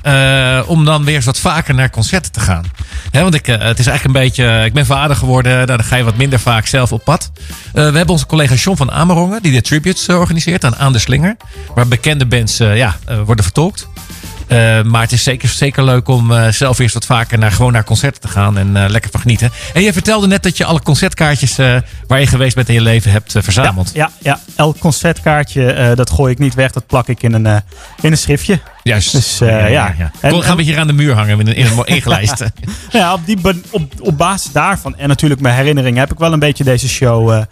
Om 0.66 0.85
dan 0.85 1.05
weer 1.05 1.14
eens 1.14 1.25
wat 1.25 1.38
vaker 1.38 1.75
naar 1.75 1.90
concerten 1.90 2.33
te 2.33 2.40
gaan. 2.40 2.64
Want 3.12 3.35
ik, 3.35 3.46
het 3.46 3.79
is 3.79 3.87
eigenlijk 3.87 4.05
een 4.05 4.23
beetje. 4.23 4.64
Ik 4.64 4.73
ben 4.73 4.87
vader 4.87 5.16
geworden, 5.16 5.53
nou, 5.53 5.66
dan 5.66 5.85
ga 5.85 5.96
je 5.96 6.05
wat 6.05 6.16
minder 6.16 6.40
vaak 6.40 6.66
zelf 6.66 6.92
op 6.92 7.05
pad. 7.05 7.31
We 7.73 7.81
hebben 7.81 8.09
onze 8.09 8.27
collega 8.27 8.55
John 8.55 8.77
van 8.77 8.90
Amerongen, 8.90 9.42
die 9.42 9.53
de 9.53 9.61
tributes 9.61 10.09
organiseert 10.09 10.64
aan 10.64 10.77
Aan 10.77 10.92
de 10.92 10.99
Slinger. 10.99 11.37
Waar 11.75 11.88
bekende 11.88 12.27
bands 12.27 12.57
ja, 12.57 12.96
worden 13.25 13.44
vertolkt. 13.44 13.88
Uh, 14.53 14.83
maar 14.83 15.03
het 15.03 15.13
is 15.13 15.23
zeker, 15.23 15.49
zeker 15.49 15.85
leuk 15.85 16.09
om 16.09 16.31
uh, 16.31 16.49
zelf 16.49 16.79
eerst 16.79 16.95
wat 16.95 17.07
vaker 17.07 17.39
naar, 17.39 17.53
gewoon 17.53 17.73
naar 17.73 17.85
concerten 17.85 18.21
te 18.21 18.29
gaan 18.29 18.59
en 18.59 18.77
uh, 18.77 18.85
lekker 18.89 19.11
van 19.11 19.21
genieten. 19.21 19.51
En 19.75 19.83
je 19.83 19.93
vertelde 19.93 20.27
net 20.27 20.43
dat 20.43 20.57
je 20.57 20.65
alle 20.65 20.83
concertkaartjes 20.83 21.57
waar 22.07 22.21
je 22.21 22.27
geweest 22.27 22.55
bent 22.55 22.69
in 22.69 22.75
je 22.75 22.81
leven 22.81 23.11
hebt 23.11 23.33
verzameld. 23.39 23.91
Ja, 23.95 24.11
ja, 24.19 24.41
ja, 24.47 24.53
elk 24.57 24.79
concertkaartje 24.79 25.93
dat 25.95 26.11
gooi 26.11 26.33
ik 26.33 26.39
niet 26.39 26.55
weg, 26.55 26.71
dat 26.71 26.87
plak 26.87 27.09
ik 27.09 27.23
in 27.23 27.33
een, 27.33 27.47
in 28.01 28.13
een 28.13 28.19
schriftje. 28.19 28.61
Juist. 28.83 29.12
Dus, 29.12 29.38
ja, 29.38 29.49
ja, 29.49 29.66
ja. 29.66 29.95
ja. 29.99 30.11
En, 30.21 30.43
gaan 30.43 30.57
we 30.57 30.62
hier 30.62 30.79
aan 30.79 30.87
de 30.87 30.93
muur 30.93 31.14
hangen 31.14 31.40
in 31.40 31.47
een, 31.47 31.55
in 31.55 31.66
een 31.66 31.85
ingelijst. 31.85 32.45
ja, 32.90 33.12
op, 33.12 33.21
die, 33.27 33.38
op, 33.71 33.83
op 34.01 34.19
basis 34.19 34.53
daarvan 34.53 34.97
en 34.97 35.09
natuurlijk 35.09 35.40
mijn 35.40 35.55
herinneringen 35.55 36.01
heb 36.01 36.12
ik 36.12 36.19
wel 36.19 36.33
een 36.33 36.38
beetje 36.38 36.64
deze 36.64 36.88
show 36.88 37.43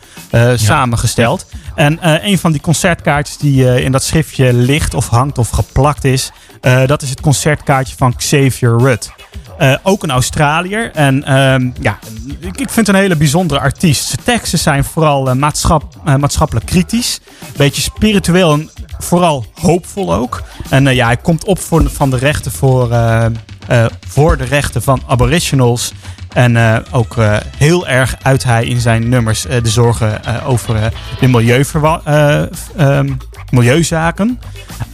samengesteld. 0.55 1.47
En 1.75 1.99
een 2.01 2.39
van 2.39 2.53
die 2.53 2.61
concertkaartjes 2.61 3.37
die 3.37 3.83
in 3.83 3.93
dat 3.93 4.03
schriftje 4.03 4.53
ligt 4.53 4.95
of 4.95 5.09
hangt 5.09 5.39
of 5.39 5.49
geplakt 5.51 6.05
is, 6.05 6.31
uh, 6.63 6.87
dat 6.87 7.03
is 7.03 7.11
het 7.11 7.21
concertkaartje 7.21 7.97
van 7.97 8.17
Xavier 8.17 8.79
Rudd. 8.79 9.11
Uh, 9.59 9.75
ook 9.83 10.03
een 10.03 10.11
Australiër. 10.11 10.91
En 10.93 11.17
uh, 11.17 11.73
ja, 11.81 11.99
ik, 12.41 12.61
ik, 12.61 12.71
vind 12.71 12.89
een 12.89 12.95
hele 12.95 13.17
bijzondere 13.17 13.61
artiest. 13.61 14.07
Zijn 14.07 14.21
teksten 14.25 14.59
zijn 14.59 14.85
vooral 14.85 15.29
uh, 15.29 15.35
maatschap, 15.35 15.95
maatschappelijk 16.05 16.67
kritisch. 16.67 17.21
Beetje 17.57 17.83
spiritueel 17.83 18.53
en 18.53 18.71
vooral 18.99 19.47
hoopvol 19.55 20.15
ook. 20.15 20.43
En 20.71 20.95
ja, 20.95 21.07
hij 21.07 21.17
komt 21.17 21.45
op 21.45 21.59
voor, 21.59 21.91
van 21.91 22.11
de 22.11 22.17
rechten 22.17 22.53
voor, 22.53 22.89
voor 24.09 24.37
de 24.37 24.45
rechten 24.45 24.83
van 24.83 25.03
aboriginals. 25.07 25.93
En 26.33 26.85
ook 26.91 27.17
heel 27.57 27.87
erg 27.87 28.17
uit 28.23 28.45
hij 28.45 28.65
in 28.65 28.81
zijn 28.81 29.09
nummers 29.09 29.43
de 29.43 29.69
zorgen 29.69 30.45
over 30.45 30.93
de 31.21 31.29
milieuverwa 31.29 32.01
ehm, 32.77 33.09
milieuzaken. 33.51 34.41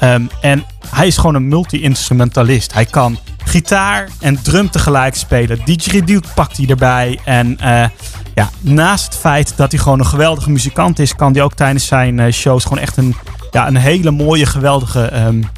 Um, 0.00 0.30
en 0.40 0.64
hij 0.88 1.06
is 1.06 1.16
gewoon 1.16 1.34
een 1.34 1.48
multi-instrumentalist. 1.48 2.72
Hij 2.72 2.84
kan 2.84 3.18
gitaar 3.44 4.08
en 4.20 4.42
drum 4.42 4.70
tegelijk 4.70 5.14
spelen. 5.14 5.60
Didgeridoo 5.64 6.20
pakt 6.34 6.56
hij 6.56 6.66
erbij. 6.66 7.18
En 7.24 7.58
uh, 7.60 7.84
ja, 8.34 8.50
naast 8.60 9.04
het 9.04 9.16
feit 9.16 9.56
dat 9.56 9.72
hij 9.72 9.80
gewoon 9.80 9.98
een 9.98 10.06
geweldige 10.06 10.50
muzikant 10.50 10.98
is, 10.98 11.14
kan 11.14 11.32
hij 11.32 11.42
ook 11.42 11.54
tijdens 11.54 11.86
zijn 11.86 12.18
uh, 12.18 12.32
shows 12.32 12.62
gewoon 12.62 12.78
echt 12.78 12.96
een, 12.96 13.14
ja, 13.50 13.66
een 13.66 13.76
hele 13.76 14.10
mooie, 14.10 14.46
geweldige 14.46 15.26
um, 15.26 15.50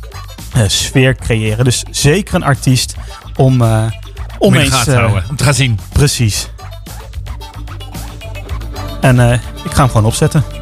uh, 0.57 0.63
sfeer 0.67 1.17
creëren. 1.17 1.65
Dus 1.65 1.85
zeker 1.91 2.35
een 2.35 2.45
artiest 2.45 2.95
om, 3.37 3.63
om 4.39 4.55
eens 4.55 4.85
te 4.85 4.95
houden, 4.95 5.25
om 5.31 5.37
te 5.37 5.45
gaan 5.45 5.55
zien. 5.55 5.79
Precies. 5.93 6.49
En 9.01 9.21
ik 9.65 9.73
ga 9.73 9.81
hem 9.81 9.89
gewoon 9.89 10.07
opzetten. 10.07 10.56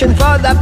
For 0.00 0.36
the 0.36 0.55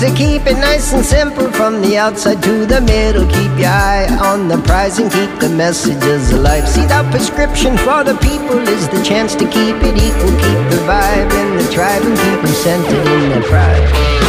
to 0.00 0.10
keep 0.14 0.46
it 0.46 0.54
nice 0.54 0.94
and 0.94 1.04
simple 1.04 1.52
from 1.52 1.82
the 1.82 1.98
outside 1.98 2.42
to 2.42 2.64
the 2.64 2.80
middle. 2.80 3.26
Keep 3.26 3.58
your 3.58 3.68
eye 3.68 4.08
on 4.22 4.48
the 4.48 4.56
prize 4.62 4.98
and 4.98 5.12
keep 5.12 5.38
the 5.40 5.48
messages 5.50 6.32
alive. 6.32 6.66
See, 6.66 6.86
the 6.86 7.06
prescription 7.10 7.76
for 7.76 8.02
the 8.02 8.16
people 8.16 8.66
is 8.66 8.88
the 8.88 9.02
chance 9.04 9.34
to 9.34 9.44
keep 9.44 9.76
it 9.76 9.96
equal. 10.00 10.32
Keep 10.46 10.62
the 10.72 10.80
vibe 10.88 11.30
in 11.42 11.56
the 11.58 11.70
tribe 11.70 12.02
and 12.02 12.16
keep 12.16 12.40
them 12.40 12.54
centered 12.54 13.06
in 13.12 13.28
their 13.28 13.42
pride. 13.42 14.19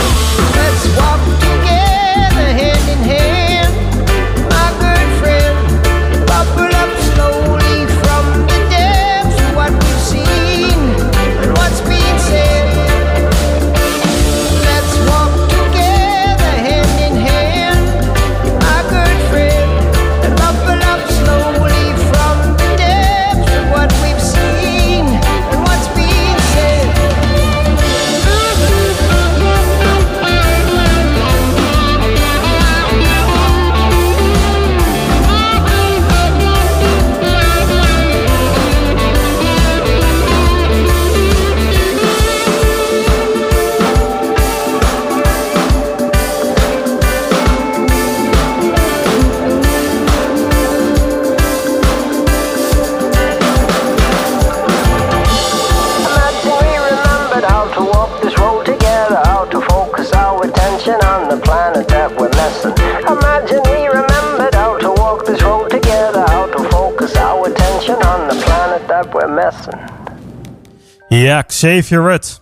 Xavier 71.61 72.01
Rudd. 72.01 72.41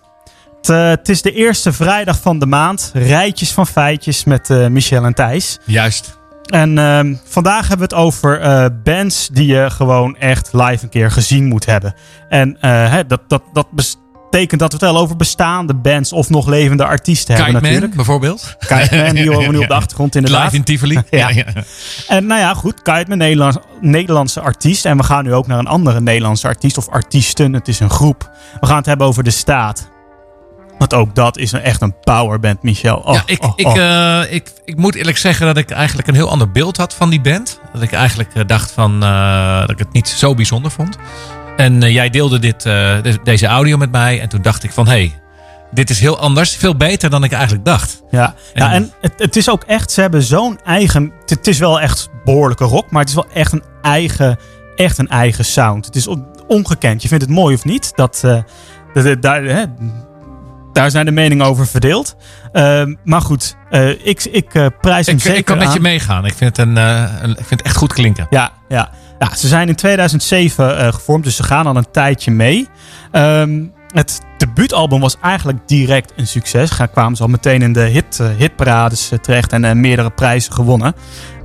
Het, 0.56 0.68
eh, 0.68 0.88
het 0.88 1.08
is 1.08 1.22
de 1.22 1.32
eerste 1.32 1.72
vrijdag 1.72 2.20
van 2.20 2.38
de 2.38 2.46
maand. 2.46 2.90
Rijtjes 2.94 3.52
van 3.52 3.66
feitjes 3.66 4.24
met 4.24 4.50
eh, 4.50 4.66
Michel 4.66 5.04
en 5.04 5.14
Thijs. 5.14 5.58
Juist. 5.64 6.18
En 6.46 6.78
ehm, 6.78 7.14
vandaag 7.24 7.68
hebben 7.68 7.88
we 7.88 7.94
het 7.94 8.04
over 8.04 8.40
eh, 8.40 8.66
bands 8.84 9.28
die 9.32 9.46
je 9.46 9.70
gewoon 9.70 10.16
echt 10.16 10.52
live 10.52 10.84
een 10.84 10.88
keer 10.88 11.10
gezien 11.10 11.44
moet 11.44 11.66
hebben. 11.66 11.94
En 12.28 12.56
eh, 12.60 12.90
hè, 12.90 13.06
dat, 13.06 13.20
dat, 13.28 13.42
dat 13.52 13.66
betekent 14.30 14.60
dat 14.60 14.72
we 14.72 14.78
het 14.78 14.92
wel 14.92 15.02
over 15.02 15.16
bestaande 15.16 15.74
bands 15.74 16.12
of 16.12 16.28
nog 16.28 16.46
levende 16.46 16.84
artiesten 16.84 17.34
hebben 17.34 17.52
Man, 17.52 17.62
natuurlijk. 17.62 17.94
bijvoorbeeld. 17.94 18.56
Kite 18.58 19.10
die 19.12 19.30
horen 19.30 19.46
we 19.46 19.52
nu 19.52 19.58
op 19.62 19.68
de 19.68 19.74
achtergrond 19.74 20.16
inderdaad. 20.16 20.44
Live 20.44 20.56
in 20.56 20.64
Tivoli. 20.64 20.98
Ja. 21.10 21.30
En 22.08 22.26
nou 22.26 22.40
ja, 22.40 22.54
goed, 22.54 22.82
Kite 22.82 23.04
Man, 23.08 23.18
Nederlands, 23.18 23.56
Nederlandse 23.80 24.40
artiest. 24.40 24.84
En 24.84 24.96
we 24.96 25.02
gaan 25.02 25.24
nu 25.24 25.34
ook 25.34 25.46
naar 25.46 25.58
een 25.58 25.66
andere 25.66 26.00
Nederlandse 26.00 26.46
artiest 26.46 26.78
of 26.78 26.88
artiesten. 26.88 27.52
Het 27.52 27.68
is 27.68 27.80
een 27.80 27.90
groep. 27.90 28.30
We 28.60 28.66
gaan 28.66 28.76
het 28.76 28.86
hebben 28.86 29.06
over 29.06 29.24
De 29.24 29.30
Staat. 29.30 29.88
Want 30.78 30.94
ook 30.94 31.14
dat 31.14 31.38
is 31.38 31.52
een, 31.52 31.60
echt 31.60 31.82
een 31.82 31.94
powerband, 32.00 32.62
Michel. 32.62 32.96
Oh, 32.96 33.14
ja, 33.14 33.22
ik, 33.26 33.44
oh, 33.44 33.52
ik, 33.56 33.66
oh. 33.66 33.76
eh, 33.76 34.32
ik, 34.32 34.50
ik 34.64 34.76
moet 34.76 34.94
eerlijk 34.94 35.18
zeggen 35.18 35.46
dat 35.46 35.56
ik 35.56 35.70
eigenlijk 35.70 36.08
een 36.08 36.14
heel 36.14 36.30
ander 36.30 36.50
beeld 36.50 36.76
had 36.76 36.94
van 36.94 37.10
die 37.10 37.20
band. 37.20 37.60
Dat 37.72 37.82
ik 37.82 37.92
eigenlijk 37.92 38.34
eh, 38.34 38.42
dacht 38.46 38.70
van, 38.70 39.02
eh, 39.02 39.60
dat 39.60 39.70
ik 39.70 39.78
het 39.78 39.92
niet 39.92 40.08
zo 40.08 40.34
bijzonder 40.34 40.70
vond. 40.70 40.98
En 41.60 41.82
eh, 41.82 41.92
jij 41.92 42.10
deelde 42.10 42.38
dit, 42.38 42.66
eh, 42.66 43.02
de- 43.02 43.18
deze 43.24 43.46
audio 43.46 43.76
met 43.76 43.90
mij. 43.90 44.20
En 44.20 44.28
toen 44.28 44.42
dacht 44.42 44.62
ik 44.64 44.72
van, 44.72 44.86
hé, 44.86 44.92
hey, 44.92 45.20
dit 45.70 45.90
is 45.90 46.00
heel 46.00 46.18
anders. 46.18 46.56
Veel 46.56 46.76
beter 46.76 47.10
dan 47.10 47.24
ik 47.24 47.32
eigenlijk 47.32 47.64
dacht. 47.64 48.02
Ja, 48.10 48.34
ja 48.54 48.66
En- 48.66 48.72
en 48.72 48.92
het, 49.00 49.12
het 49.16 49.36
is 49.36 49.50
ook 49.50 49.62
echt, 49.64 49.90
ze 49.90 50.00
hebben 50.00 50.22
zo'n 50.22 50.58
eigen. 50.64 51.12
Het, 51.20 51.30
het 51.30 51.46
is 51.46 51.58
wel 51.58 51.80
echt 51.80 52.08
behoorlijke 52.24 52.64
rock, 52.64 52.90
maar 52.90 53.00
het 53.00 53.08
is 53.08 53.14
wel 53.14 53.26
echt 53.34 53.52
een 53.52 53.62
eigen, 53.82 54.38
echt 54.76 54.98
een 54.98 55.08
eigen 55.08 55.44
sound. 55.44 55.84
Het 55.86 55.96
is 55.96 56.06
on- 56.06 56.26
ongekend. 56.48 57.02
Je 57.02 57.08
vindt 57.08 57.24
het 57.24 57.32
mooi 57.32 57.54
of 57.54 57.64
niet? 57.64 57.92
Dat, 57.94 58.20
eh, 58.24 58.38
dat- 58.94 59.22
daar, 59.22 59.42
hè, 59.42 59.64
daar 60.72 60.90
zijn 60.90 61.04
de 61.04 61.12
meningen 61.12 61.46
over 61.46 61.66
verdeeld. 61.66 62.16
Ehm, 62.52 62.94
maar 63.04 63.20
goed, 63.20 63.56
ik, 64.02 64.24
ik 64.24 64.70
prijs 64.80 65.06
hem 65.06 65.14
Ik, 65.16 65.22
zeker 65.22 65.38
ik 65.38 65.44
kan 65.44 65.58
met 65.58 65.66
aan. 65.66 65.72
je 65.74 65.80
meegaan. 65.80 66.24
Ik 66.26 66.34
vind 66.34 66.56
het, 66.56 66.66
een, 66.66 66.76
een- 66.76 67.30
ik 67.30 67.36
vind 67.46 67.50
het 67.50 67.62
echt 67.62 67.76
goed 67.76 67.92
klinken. 67.92 68.26
Ja, 68.30 68.52
ja. 68.68 68.90
Ja, 69.28 69.36
ze 69.36 69.48
zijn 69.48 69.68
in 69.68 69.74
2007 69.74 70.78
eh, 70.78 70.92
gevormd, 70.92 71.24
dus 71.24 71.36
ze 71.36 71.42
gaan 71.42 71.66
al 71.66 71.76
een 71.76 71.90
tijdje 71.90 72.30
mee. 72.30 72.68
Ehm, 73.12 73.64
het 73.88 74.20
debuutalbum 74.36 75.00
was 75.00 75.16
eigenlijk 75.22 75.58
direct 75.66 76.12
een 76.16 76.26
succes. 76.26 76.70
Ga 76.70 76.86
kwamen 76.86 77.16
ze 77.16 77.22
al 77.22 77.28
meteen 77.28 77.62
in 77.62 77.72
de 77.72 77.80
hit, 77.80 78.20
eh, 78.20 78.26
hitparades 78.38 79.10
eh, 79.10 79.18
terecht 79.18 79.52
en 79.52 79.80
meerdere 79.80 80.10
prijzen 80.10 80.52
gewonnen. 80.52 80.94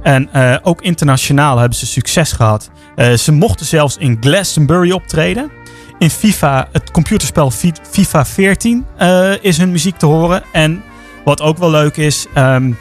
En 0.03 0.29
ook 0.63 0.81
internationaal 0.81 1.57
hebben 1.57 1.77
ze 1.77 1.85
succes 1.85 2.31
gehad. 2.31 2.69
Eh, 2.95 3.13
ze 3.13 3.31
mochten 3.31 3.65
zelfs 3.65 3.97
in 3.97 4.17
Glastonbury 4.19 4.91
optreden. 4.91 5.51
In 5.99 6.09
FIFA, 6.09 6.67
het 6.71 6.91
computerspel 6.91 7.51
Fi- 7.51 7.71
FIFA 7.91 8.25
14 8.25 8.85
eh, 8.97 9.31
is 9.43 9.57
hun 9.57 9.71
muziek 9.71 9.97
te 9.97 10.05
horen. 10.05 10.43
En 10.51 10.83
wat 11.23 11.41
ook 11.41 11.57
wel 11.57 11.69
leuk 11.69 11.97
is, 11.97 12.25
ehm, 12.33 12.71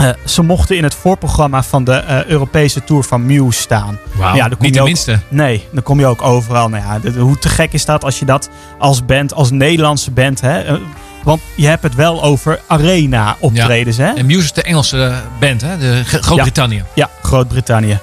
eh, 0.00 0.08
ze 0.24 0.42
mochten 0.42 0.76
in 0.76 0.82
het 0.82 0.94
voorprogramma 0.94 1.62
van 1.62 1.84
de 1.84 1.92
eh, 1.92 2.24
Europese 2.24 2.84
Tour 2.84 3.02
van 3.04 3.26
Muse 3.26 3.60
staan. 3.60 3.98
Ja, 4.34 4.48
niet 4.58 4.74
de 4.74 4.80
ook- 4.80 4.86
minste. 4.86 5.18
Nee, 5.28 5.68
dan 5.72 5.82
kom 5.82 5.98
je 5.98 6.06
ook 6.06 6.22
overal. 6.22 6.68
Nou 6.68 6.82
ja, 7.02 7.10
hoe 7.20 7.38
te 7.38 7.48
gek 7.48 7.72
is 7.72 7.84
dat 7.84 8.04
als 8.04 8.18
je 8.18 8.24
dat 8.24 8.48
als 8.78 9.04
band, 9.04 9.34
als 9.34 9.50
Nederlandse 9.50 10.10
band, 10.10 10.40
hè? 10.40 10.60
eh, 10.62 10.74
want 11.24 11.40
je 11.56 11.66
hebt 11.66 11.82
het 11.82 11.94
wel 11.94 12.22
over 12.22 12.60
arena 12.66 13.36
optredens, 13.40 13.96
hè? 13.96 14.12
En 14.12 14.26
Muse 14.26 14.40
is 14.40 14.52
de 14.52 14.62
Engelse 14.62 15.12
band, 15.40 15.60
hè? 15.60 15.78
De 15.78 16.02
Groot-Brittannië. 16.04 16.84
Ja, 16.94 17.08
Groot-Brittannië. 17.22 17.98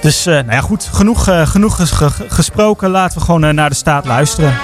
Dus, 0.00 0.24
nou 0.24 0.50
ja, 0.50 0.60
goed. 0.60 0.88
Genoeg, 0.92 1.28
genoeg 1.44 1.76
ges- 1.76 1.90
ge- 1.90 2.10
gesproken. 2.28 2.90
Laten 2.90 3.18
we 3.18 3.24
gewoon 3.24 3.54
naar 3.54 3.68
de 3.70 3.76
staat 3.76 4.04
luisteren. 4.04 4.54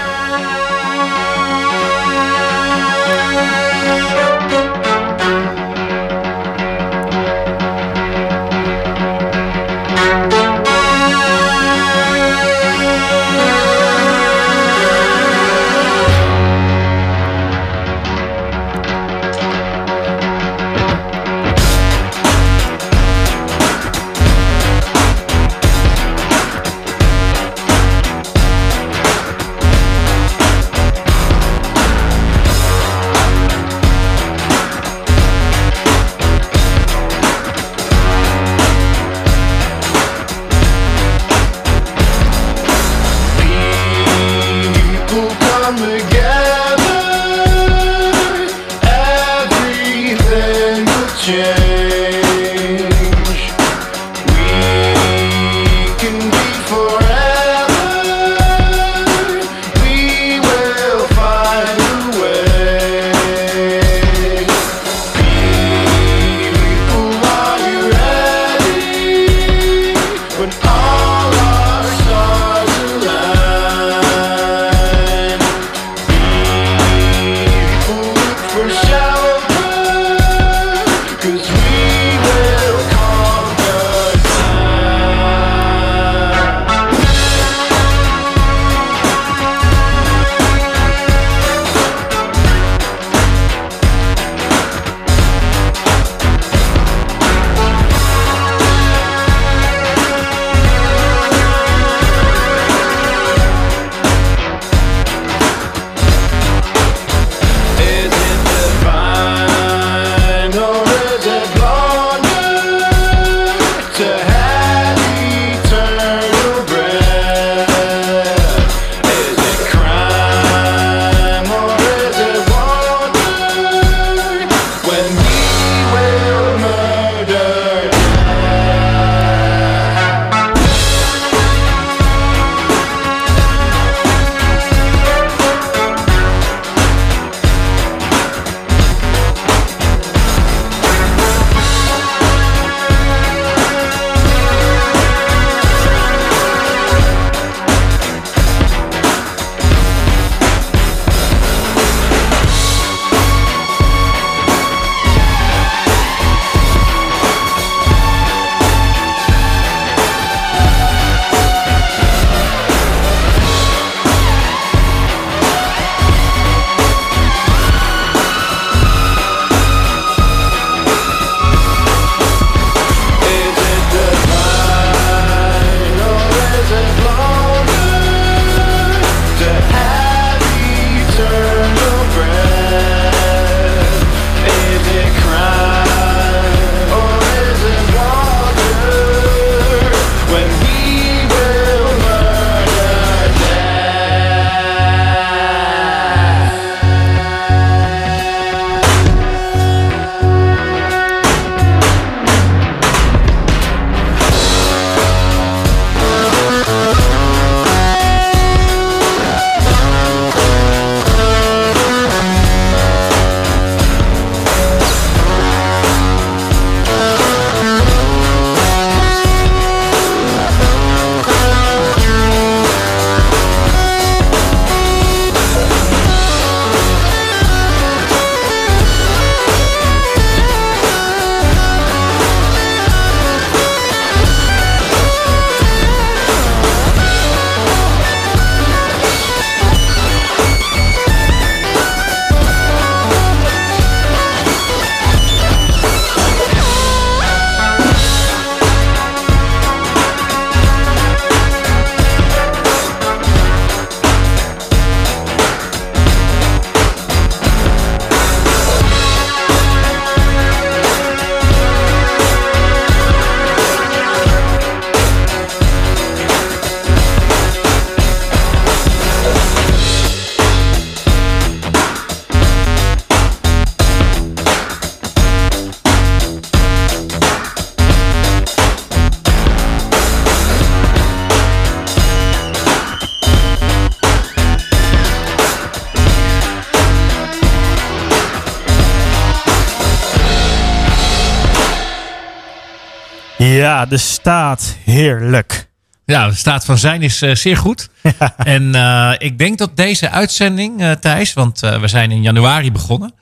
Ja, 293.82 293.88
de 293.88 293.96
staat 293.96 294.76
heerlijk. 294.84 295.68
Ja, 296.04 296.28
de 296.28 296.34
staat 296.34 296.64
van 296.64 296.78
zijn 296.78 297.02
is 297.02 297.22
eh, 297.22 297.34
zeer 297.34 297.56
goed. 297.56 297.88
En 298.36 298.74
eh, 298.74 299.12
ik 299.18 299.38
denk 299.38 299.58
dat 299.58 299.76
deze 299.76 300.10
uitzending, 300.10 300.80
eh, 300.82 300.90
Thijs, 300.90 301.32
want 301.32 301.60
we 301.60 301.88
zijn 301.88 302.10
in 302.10 302.22
januari 302.22 302.72
begonnen. 302.72 303.14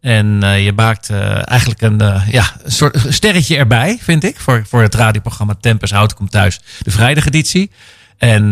En 0.00 0.40
je 0.62 0.72
maakt 0.72 1.10
eigenlijk 1.44 1.80
een, 1.80 1.98
ja, 2.30 2.44
een 2.62 2.72
soort 2.72 3.04
sterretje 3.08 3.56
erbij, 3.56 3.98
vind 4.00 4.24
ik. 4.24 4.40
Voor, 4.40 4.64
voor 4.68 4.82
het 4.82 4.94
radioprogramma 4.94 5.54
Tempus 5.60 5.90
Houten 5.90 6.16
komt 6.16 6.30
thuis, 6.30 6.60
de 6.82 6.90
vrijdageditie. 6.90 7.70
En 8.18 8.50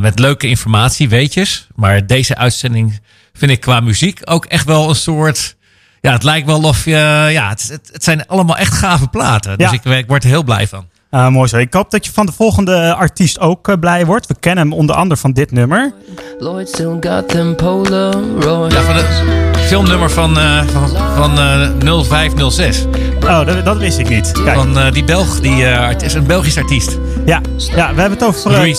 met 0.00 0.18
leuke 0.18 0.46
informatie, 0.46 1.08
weetjes. 1.08 1.66
Maar 1.74 2.06
deze 2.06 2.36
uitzending 2.36 3.00
vind 3.32 3.50
ik 3.50 3.60
qua 3.60 3.80
muziek 3.80 4.20
ook 4.24 4.44
echt 4.44 4.64
wel 4.66 4.88
een 4.88 4.94
soort... 4.94 5.56
Ja, 6.00 6.12
het 6.12 6.22
lijkt 6.22 6.46
wel 6.46 6.62
of 6.62 6.84
je... 6.84 7.28
Ja, 7.30 7.48
het, 7.48 7.68
het, 7.68 7.90
het 7.92 8.04
zijn 8.04 8.26
allemaal 8.26 8.56
echt 8.56 8.72
gave 8.72 9.08
platen. 9.08 9.58
Dus 9.58 9.70
Ja. 9.70 9.76
ik, 9.76 9.84
ik 9.84 10.06
word 10.06 10.22
er 10.24 10.28
heel 10.30 10.44
blij 10.44 10.68
van. 10.68 10.90
Ah, 11.12 11.28
mooi 11.32 11.48
zo. 11.48 11.56
Ik 11.56 11.74
hoop 11.74 11.90
dat 11.90 12.06
je 12.06 12.12
van 12.12 12.26
de 12.26 12.32
volgende 12.32 12.94
artiest 12.94 13.40
ook 13.40 13.68
eh, 13.68 13.74
blij 13.80 14.06
wordt. 14.06 14.26
We 14.26 14.34
kennen 14.40 14.64
hem 14.64 14.72
onder 14.78 14.96
andere 14.96 15.20
van 15.20 15.32
dit 15.32 15.50
nummer. 15.50 15.92
Lloyd 16.38 16.68
still 16.68 16.96
got 17.00 17.28
them 17.28 17.56
Polaroids. 17.56 18.74
Ja, 18.74 18.82
van 18.82 18.94
het 18.94 19.51
filmnummer 19.72 20.10
van, 20.10 20.38
eh, 20.38 20.62
van, 20.66 20.88
van 21.16 21.38
eh, 21.38 22.02
0506. 22.02 22.86
Oh, 23.24 23.46
dat, 23.46 23.64
dat 23.64 23.76
wist 23.76 23.98
ik 23.98 24.08
niet. 24.08 24.32
Kijk, 24.32 24.56
Van 24.56 24.78
eh, 24.78 24.92
die 24.92 25.04
Belg, 25.04 25.40
die 25.40 25.64
eh, 25.64 26.00
is 26.04 26.14
een 26.14 26.26
Belgisch 26.26 26.56
artiest. 26.56 26.98
ja, 27.26 27.40
ja, 27.56 27.94
we 27.94 28.00
hebben 28.00 28.18
het 28.18 28.24
over... 28.24 28.52
eh, 28.52 28.74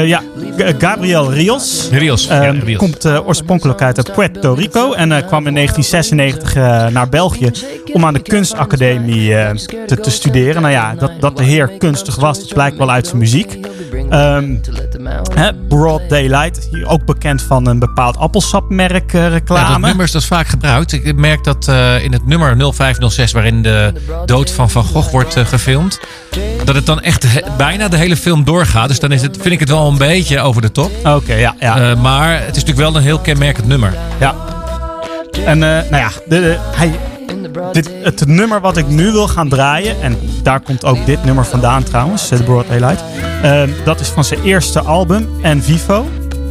eh, 0.00 0.08
ja, 0.08 0.22
Gabriel 0.78 1.32
Rios. 1.32 1.88
Rios. 1.92 2.24
ja, 2.26 2.50
Rios. 2.50 2.78
Komt 2.78 3.04
eh, 3.04 3.26
oorspronkelijk 3.26 3.82
uit 3.82 4.08
eh, 4.08 4.14
Puerto 4.14 4.52
Rico 4.52 4.92
en 4.92 5.12
eh, 5.12 5.26
kwam 5.26 5.46
in 5.46 5.54
1996 5.54 6.54
eh, 6.56 6.86
naar 6.86 7.08
België 7.08 7.50
om 7.92 8.04
aan 8.04 8.14
de 8.14 8.22
kunstacademie 8.22 9.34
eh, 9.34 9.54
te, 9.86 9.96
te 10.00 10.10
studeren. 10.10 10.62
Nou 10.62 10.74
ja, 10.74 10.94
dat, 10.98 11.10
dat 11.20 11.36
de 11.36 11.44
heer 11.44 11.68
kunstig 11.78 12.16
was, 12.16 12.38
dat 12.38 12.54
blijkt 12.54 12.76
wel 12.76 12.90
uit 12.90 13.06
zijn 13.06 13.18
muziek. 13.18 13.58
Ehm, 14.10 14.56
hè, 15.34 15.54
Broad 15.68 16.00
Daylight, 16.08 16.68
hier 16.70 16.86
ook 16.86 17.04
bekend 17.04 17.42
van 17.42 17.66
een 17.66 17.78
bepaald 17.78 18.16
appelsapmerk 18.16 19.12
eh, 19.12 19.20
Ja, 19.20 19.28
dat 19.28 19.32
reclame. 19.32 19.86
nummer 19.86 20.04
is 20.04 20.12
dat 20.12 20.24
vaak 20.24 20.46
gebruikt. 20.46 20.92
Ik 20.92 21.16
merk 21.16 21.44
dat 21.44 21.68
eh, 21.68 22.04
in 22.04 22.12
het 22.12 22.26
nummer 22.26 22.56
0506, 22.56 23.32
waarin 23.32 23.62
de 23.62 23.92
dood 24.26 24.50
van 24.50 24.70
Van 24.70 24.84
Gogh 24.84 25.10
wordt 25.10 25.36
eh, 25.36 25.44
gefilmd, 25.46 26.00
dat 26.64 26.74
het 26.74 26.86
dan 26.86 27.00
echt 27.00 27.22
he- 27.32 27.40
bijna 27.56 27.88
de 27.88 27.96
hele 27.96 28.16
film 28.16 28.44
doorgaat. 28.44 28.88
Dus 28.88 29.00
dan 29.00 29.12
is 29.12 29.22
het, 29.22 29.36
vind 29.40 29.54
ik 29.54 29.60
het 29.60 29.68
wel 29.68 29.88
een 29.88 29.98
beetje 29.98 30.40
over 30.40 30.62
de 30.62 30.72
top. 30.72 30.90
Oké, 31.06 31.34
ja, 31.34 31.54
ja. 31.58 31.90
Eh, 31.90 32.00
maar 32.00 32.32
het 32.32 32.56
is 32.56 32.64
natuurlijk 32.64 32.78
wel 32.90 32.96
een 32.96 33.02
heel 33.02 33.18
kenmerkend 33.18 33.66
nummer. 33.66 33.94
ja. 34.20 34.34
En 35.44 35.62
eh, 35.62 35.90
nou 35.90 35.96
ja, 35.96 36.10
de, 36.28 36.40
de- 36.40 36.58
hij, 36.74 36.98
dit, 37.72 37.90
het 38.02 38.26
nummer 38.26 38.60
wat 38.60 38.76
ik 38.76 38.88
nu 38.88 39.12
wil 39.12 39.28
gaan 39.28 39.48
draaien, 39.48 40.02
en 40.02 40.18
daar 40.42 40.60
komt 40.60 40.84
ook 40.84 41.06
dit 41.06 41.24
nummer 41.24 41.46
vandaan 41.46 41.82
trouwens, 41.82 42.30
eh, 42.30 42.38
de 42.38 42.44
Broad 42.44 42.68
Daylight. 42.68 43.04
eh, 43.42 43.62
dat 43.84 44.00
is 44.00 44.08
van 44.08 44.24
zijn 44.24 44.42
eerste 44.42 44.80
album, 44.80 45.28
En 45.42 45.62
Vivo. 45.62 46.06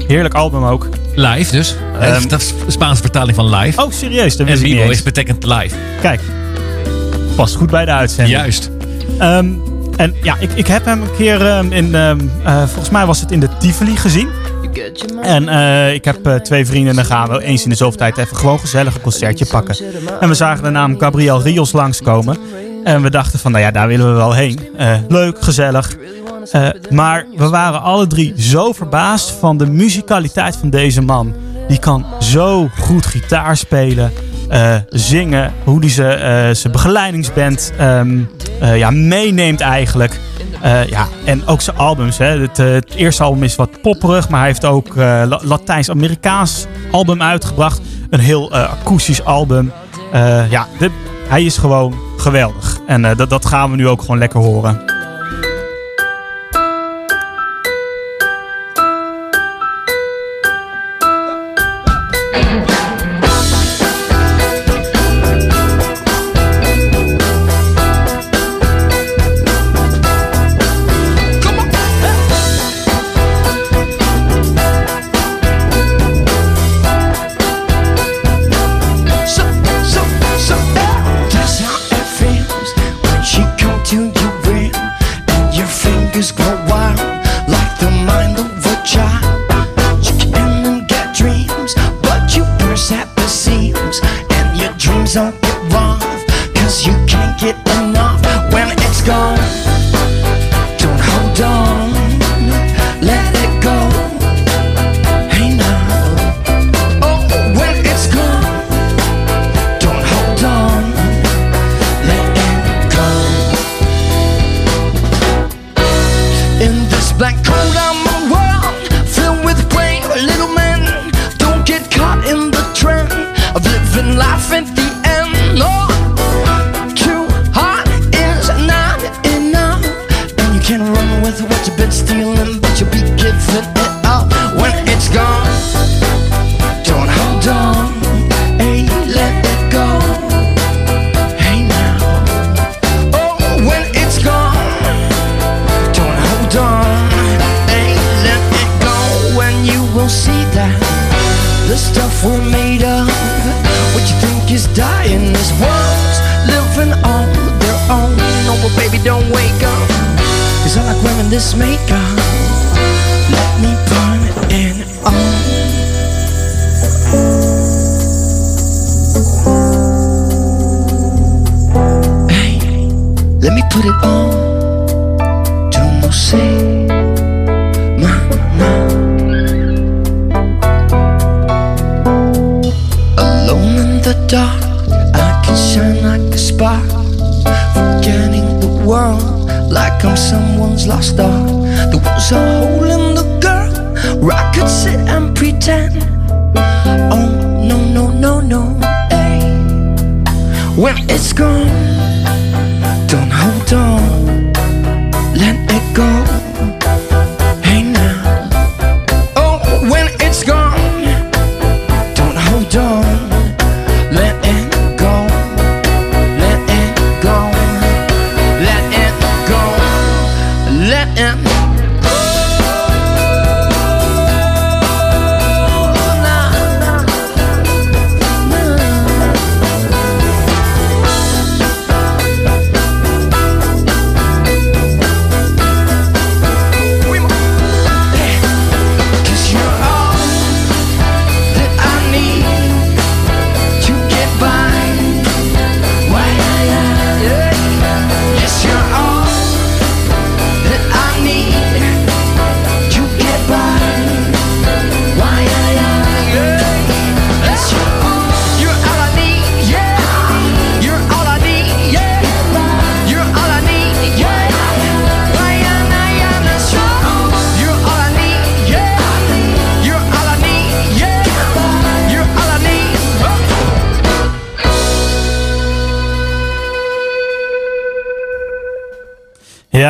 Heerlijk 0.07 0.33
album 0.33 0.63
ook. 0.63 0.89
Live 1.15 1.51
dus. 1.51 1.75
Ehm, 1.99 2.27
dat 2.27 2.41
is 2.41 2.53
de 2.65 2.71
Spaanse 2.71 3.01
vertaling 3.01 3.35
van 3.35 3.55
live. 3.55 3.83
Oh, 3.83 3.91
serieus? 3.91 4.31
Dat 4.31 4.39
en 4.39 4.45
wist 4.45 4.61
ik 4.61 4.67
niet 4.67 4.77
Vivo 4.77 4.91
is 4.91 5.03
betekent 5.03 5.43
live. 5.43 5.75
Kijk, 6.01 6.21
past 7.35 7.55
goed 7.55 7.69
bij 7.69 7.85
de 7.85 7.91
uitzending. 7.91 8.37
Juist. 8.37 8.69
Ehm, 9.19 9.45
en 9.97 10.15
ja, 10.23 10.35
ik, 10.39 10.51
ik 10.55 10.67
heb 10.67 10.85
hem 10.85 11.01
een 11.01 11.15
keer 11.17 11.47
ehm, 11.47 11.71
in, 11.71 11.95
ehm, 11.95 12.19
eh, 12.43 12.57
volgens 12.57 12.89
mij 12.89 13.05
was 13.05 13.19
het 13.19 13.31
in 13.31 13.39
de 13.39 13.49
Tivoli 13.59 13.95
gezien. 13.97 14.29
En 15.21 15.47
eh, 15.47 15.93
ik 15.93 16.05
heb 16.05 16.27
eh, 16.27 16.35
twee 16.35 16.65
vrienden 16.65 16.89
en 16.89 16.95
dan 16.95 17.05
gaan 17.05 17.29
we 17.29 17.43
eens 17.43 17.63
in 17.63 17.69
de 17.69 17.75
zoveel 17.75 17.97
tijd 17.97 18.17
even 18.17 18.37
gewoon 18.37 18.59
gezellig 18.59 18.95
een 18.95 19.01
concertje 19.01 19.45
pakken. 19.45 19.75
En 20.19 20.27
we 20.27 20.33
zagen 20.33 20.63
de 20.63 20.69
naam 20.69 20.99
Gabriel 20.99 21.41
Rios 21.41 21.71
langskomen. 21.71 22.37
En 22.83 23.01
we 23.01 23.09
dachten 23.09 23.39
van, 23.39 23.51
nou 23.51 23.63
ja, 23.63 23.71
daar 23.71 23.87
willen 23.87 24.07
we 24.07 24.13
wel 24.13 24.33
heen. 24.33 24.59
Eh, 24.77 24.95
leuk, 25.07 25.43
gezellig. 25.43 25.97
Maar 26.89 27.25
we 27.35 27.49
waren 27.49 27.81
alle 27.81 28.07
drie 28.07 28.33
zo 28.37 28.73
verbaasd 28.73 29.31
van 29.31 29.57
de 29.57 29.65
muzikaliteit 29.65 30.55
van 30.55 30.69
deze 30.69 31.01
man. 31.01 31.33
Die 31.67 31.79
kan 31.79 32.05
zo 32.19 32.69
goed 32.79 33.05
gitaar 33.05 33.57
spelen, 33.57 34.11
zingen, 34.89 35.53
hoe 35.63 35.79
hij 35.79 35.89
ze, 35.89 36.49
zijn 36.53 36.73
begeleidingsband 36.73 37.71
ehm, 37.77 38.19
eh, 38.63 38.77
ja, 38.77 38.91
meeneemt 38.91 39.61
eigenlijk. 39.61 40.19
Eh, 40.61 40.87
ja, 40.87 41.07
en 41.25 41.47
ook 41.47 41.61
zijn 41.61 41.77
albums. 41.77 42.17
Hè. 42.17 42.39
Het, 42.39 42.59
eh, 42.59 42.71
het 42.71 42.93
eerste 42.95 43.23
album 43.23 43.43
is 43.43 43.55
wat 43.55 43.81
popperig, 43.81 44.29
maar 44.29 44.39
hij 44.39 44.47
heeft 44.47 44.65
ook 44.65 44.95
La- 44.95 45.39
Latijns-Amerikaans 45.41 46.65
album 46.91 47.21
uitgebracht. 47.21 47.81
Een 48.09 48.19
heel 48.19 48.51
akoestisch 48.53 49.23
album. 49.25 49.71
Ja, 50.49 50.67
hij 51.27 51.43
is 51.43 51.57
gewoon 51.57 51.95
geweldig. 52.17 52.79
En 52.87 53.01
dat, 53.15 53.29
dat 53.29 53.45
gaan 53.45 53.69
we 53.71 53.75
nu 53.75 53.87
ook 53.87 54.01
gewoon 54.01 54.17
lekker 54.17 54.39
horen. 54.39 54.81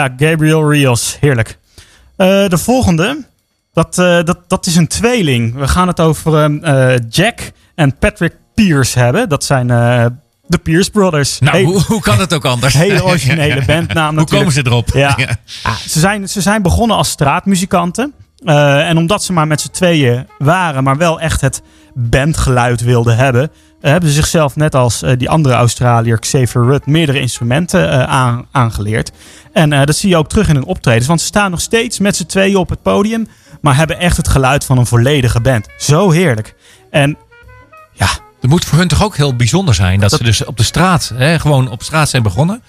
Ja, 0.03 0.13
Gabriel 0.17 0.71
Rios. 0.71 1.17
Heerlijk. 1.19 1.57
Eh, 2.15 2.47
de 2.47 2.57
volgende, 2.57 3.25
dat, 3.73 3.97
eh, 3.97 4.23
dat, 4.23 4.37
dat 4.47 4.65
is 4.65 4.75
een 4.75 4.87
tweeling. 4.87 5.55
We 5.55 5.67
gaan 5.67 5.87
het 5.87 5.99
over 5.99 6.61
eh, 6.61 6.95
Jack 7.09 7.51
en 7.75 7.97
Patrick 7.97 8.33
Pierce 8.53 8.99
hebben. 8.99 9.29
Dat 9.29 9.43
zijn 9.43 9.67
de 10.47 10.57
Pierce 10.63 10.91
Brothers. 10.91 11.39
Nou, 11.39 11.63
hoe, 11.63 11.81
hoe 11.81 12.01
kan 12.01 12.19
het 12.19 12.33
ook 12.33 12.45
anders? 12.45 12.73
Hele 12.83 13.03
originele 13.03 13.65
bandnaam 13.75 14.17
Hoe 14.17 14.27
komen 14.27 14.53
ze 14.53 14.65
erop? 14.65 14.89
Ja. 15.03 15.17
Ah, 15.63 15.75
ze, 15.75 15.99
zijn, 15.99 16.29
ze 16.29 16.41
zijn 16.41 16.61
begonnen 16.61 16.97
als 16.97 17.09
straatmuzikanten. 17.09 18.13
En 18.45 18.97
omdat 18.97 19.23
ze 19.23 19.33
maar 19.33 19.47
met 19.47 19.61
z'n 19.61 19.71
tweeën 19.71 20.27
waren, 20.37 20.83
maar 20.83 20.97
wel 20.97 21.19
echt 21.19 21.41
het 21.41 21.61
bandgeluid 21.93 22.81
wilden 22.81 23.15
hebben, 23.15 23.51
hebben 23.91 24.09
ze 24.09 24.15
zichzelf 24.15 24.55
net 24.55 24.75
als 24.75 25.01
eh, 25.01 25.17
die 25.17 25.29
andere 25.29 25.53
Australiër 25.53 26.19
Xavier 26.19 26.63
Rudd 26.63 26.85
meerdere 26.85 27.19
instrumenten 27.19 27.91
eh, 27.91 28.03
aan, 28.03 28.45
aangeleerd. 28.51 29.11
En 29.53 29.73
eh, 29.73 29.85
dat 29.85 29.95
zie 29.95 30.09
je 30.09 30.17
ook 30.17 30.29
terug 30.29 30.49
in 30.49 30.55
hun 30.55 30.65
optredens, 30.65 31.07
want 31.07 31.21
ze 31.21 31.25
staan 31.25 31.51
nog 31.51 31.61
steeds 31.61 31.99
met 31.99 32.15
z'n 32.15 32.25
tweeën 32.25 32.55
op 32.55 32.69
het 32.69 32.81
podium, 32.81 33.27
maar 33.61 33.75
hebben 33.75 33.99
echt 33.99 34.17
het 34.17 34.27
geluid 34.27 34.65
van 34.65 34.77
een 34.77 34.85
volledige 34.85 35.41
band. 35.41 35.67
Zo 35.77 36.11
heerlijk. 36.11 36.55
En 36.91 37.17
ja, 37.93 38.07
Het 38.41 38.49
moet 38.49 38.65
voor 38.65 38.77
hun 38.77 38.87
toch 38.87 39.03
ook 39.03 39.17
heel 39.17 39.35
bijzonder 39.35 39.75
zijn 39.75 39.99
dat, 39.99 40.11
ze 40.11 40.23
dus 40.23 40.45
op 40.45 40.57
de 40.57 40.63
straat, 40.63 41.11
hè, 41.15 41.39
gewoon 41.39 41.69
op 41.69 41.83
straat 41.83 42.09
zijn 42.09 42.23
begonnen. 42.23 42.61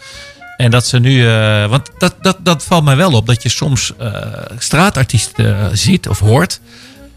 En 0.56 0.70
dat 0.70 0.86
ze 0.86 0.98
nu, 0.98 1.28
eh, 1.28 1.66
want 1.66 1.90
dat, 1.98 2.14
dat, 2.20 2.36
dat 2.40 2.64
valt 2.64 2.84
mij 2.84 2.96
wel 2.96 3.12
op, 3.12 3.26
dat 3.26 3.42
je 3.42 3.48
soms 3.48 3.92
eh, 3.98 4.12
straatartiesten 4.58 5.60
eh, 5.60 5.66
ziet 5.72 6.08
of 6.08 6.18
hoort. 6.18 6.60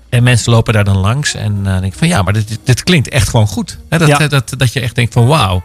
En 0.10 0.24
mensen 0.24 0.52
lopen 0.52 0.74
daar 0.74 0.84
dan 0.84 0.98
langs 0.98 1.34
en 1.34 1.62
eh 1.66 1.80
denk 1.80 1.94
van 1.94 2.08
ja, 2.08 2.22
maar 2.22 2.34
dit, 2.34 2.60
dit 2.64 2.84
klinkt 2.84 3.10
echt 3.10 3.30
gewoon 3.30 3.48
goed. 3.48 3.78
Dat, 3.90 4.08
Ja. 4.08 4.28
dat, 4.28 4.54
dat 4.58 4.74
je 4.74 4.80
echt 4.80 4.96
denkt 4.96 5.14
van 5.14 5.28
wauw. 5.28 5.64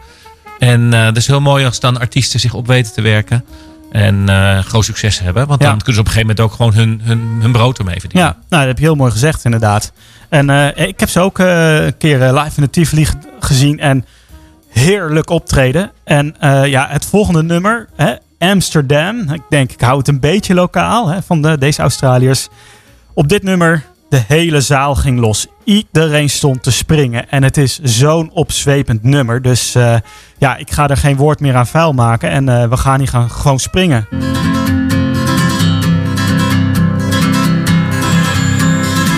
En 0.59 0.93
eh 0.93 1.03
dat 1.05 1.17
is 1.17 1.27
heel 1.27 1.41
mooi 1.41 1.65
als 1.65 1.79
dan 1.79 1.99
artiesten 1.99 2.39
zich 2.39 2.53
op 2.53 2.67
weten 2.67 2.93
te 2.93 3.01
werken. 3.01 3.45
En 3.91 4.29
eh, 4.29 4.59
groot 4.59 4.85
succes 4.85 5.19
hebben. 5.19 5.47
Want 5.47 5.61
Ja. 5.61 5.67
dan 5.69 5.77
kunnen 5.77 5.93
ze 5.93 5.99
op 5.99 6.05
een 6.05 6.11
gegeven 6.13 6.35
moment 6.35 6.51
ook 6.51 6.57
gewoon 6.57 6.73
hun, 6.73 7.01
hun, 7.03 7.37
hun 7.41 7.51
brood 7.51 7.77
ermee 7.77 7.99
verdienen. 7.99 8.27
Ja, 8.27 8.33
nou, 8.33 8.45
dat 8.49 8.67
heb 8.67 8.77
je 8.77 8.83
heel 8.83 8.95
mooi 8.95 9.11
gezegd, 9.11 9.45
inderdaad. 9.45 9.91
En 10.29 10.49
eh, 10.49 10.87
ik 10.87 10.99
heb 10.99 11.09
ze 11.09 11.19
ook 11.19 11.39
eh, 11.39 11.85
een 11.85 11.97
keer 11.97 12.21
eh, 12.21 12.43
live 12.43 12.51
in 12.57 12.63
de 12.63 12.69
Tivoli 12.69 13.05
ge- 13.05 13.13
gezien 13.39 13.79
en 13.79 14.05
heerlijk 14.69 15.29
optreden. 15.29 15.91
En 16.03 16.35
eh, 16.39 16.65
ja, 16.65 16.87
het 16.89 17.05
volgende 17.05 17.43
nummer, 17.43 17.87
hè, 17.95 18.13
Amsterdam. 18.39 19.19
Ik 19.33 19.41
denk, 19.49 19.71
ik 19.71 19.81
hou 19.81 19.97
het 19.97 20.07
een 20.07 20.19
beetje 20.19 20.53
lokaal 20.53 21.07
hè, 21.07 21.21
van 21.21 21.41
de, 21.41 21.57
deze 21.57 21.81
Australiërs. 21.81 22.47
Op 23.13 23.27
dit 23.29 23.43
nummer, 23.43 23.83
de 24.13 24.23
hele 24.27 24.61
zaal 24.61 24.95
ging 24.95 25.19
los. 25.19 25.47
Iedereen 25.63 26.29
stond 26.29 26.63
te 26.63 26.71
springen. 26.71 27.29
En 27.29 27.43
het 27.43 27.57
is 27.57 27.79
zo'n 27.79 28.31
opzwepend 28.33 29.03
nummer. 29.03 29.41
Dus 29.41 29.75
eh, 29.75 29.95
ja, 30.37 30.55
ik 30.55 30.71
ga 30.71 30.87
er 30.87 30.97
geen 30.97 31.15
woord 31.15 31.39
meer 31.39 31.55
aan 31.55 31.67
vuil 31.67 31.93
maken. 31.93 32.29
En 32.29 32.49
eh, 32.49 32.69
we 32.69 32.77
gaan 32.77 32.99
hier 32.99 33.07
gaan 33.07 33.29
gewoon 33.29 33.59
springen. 33.59 34.07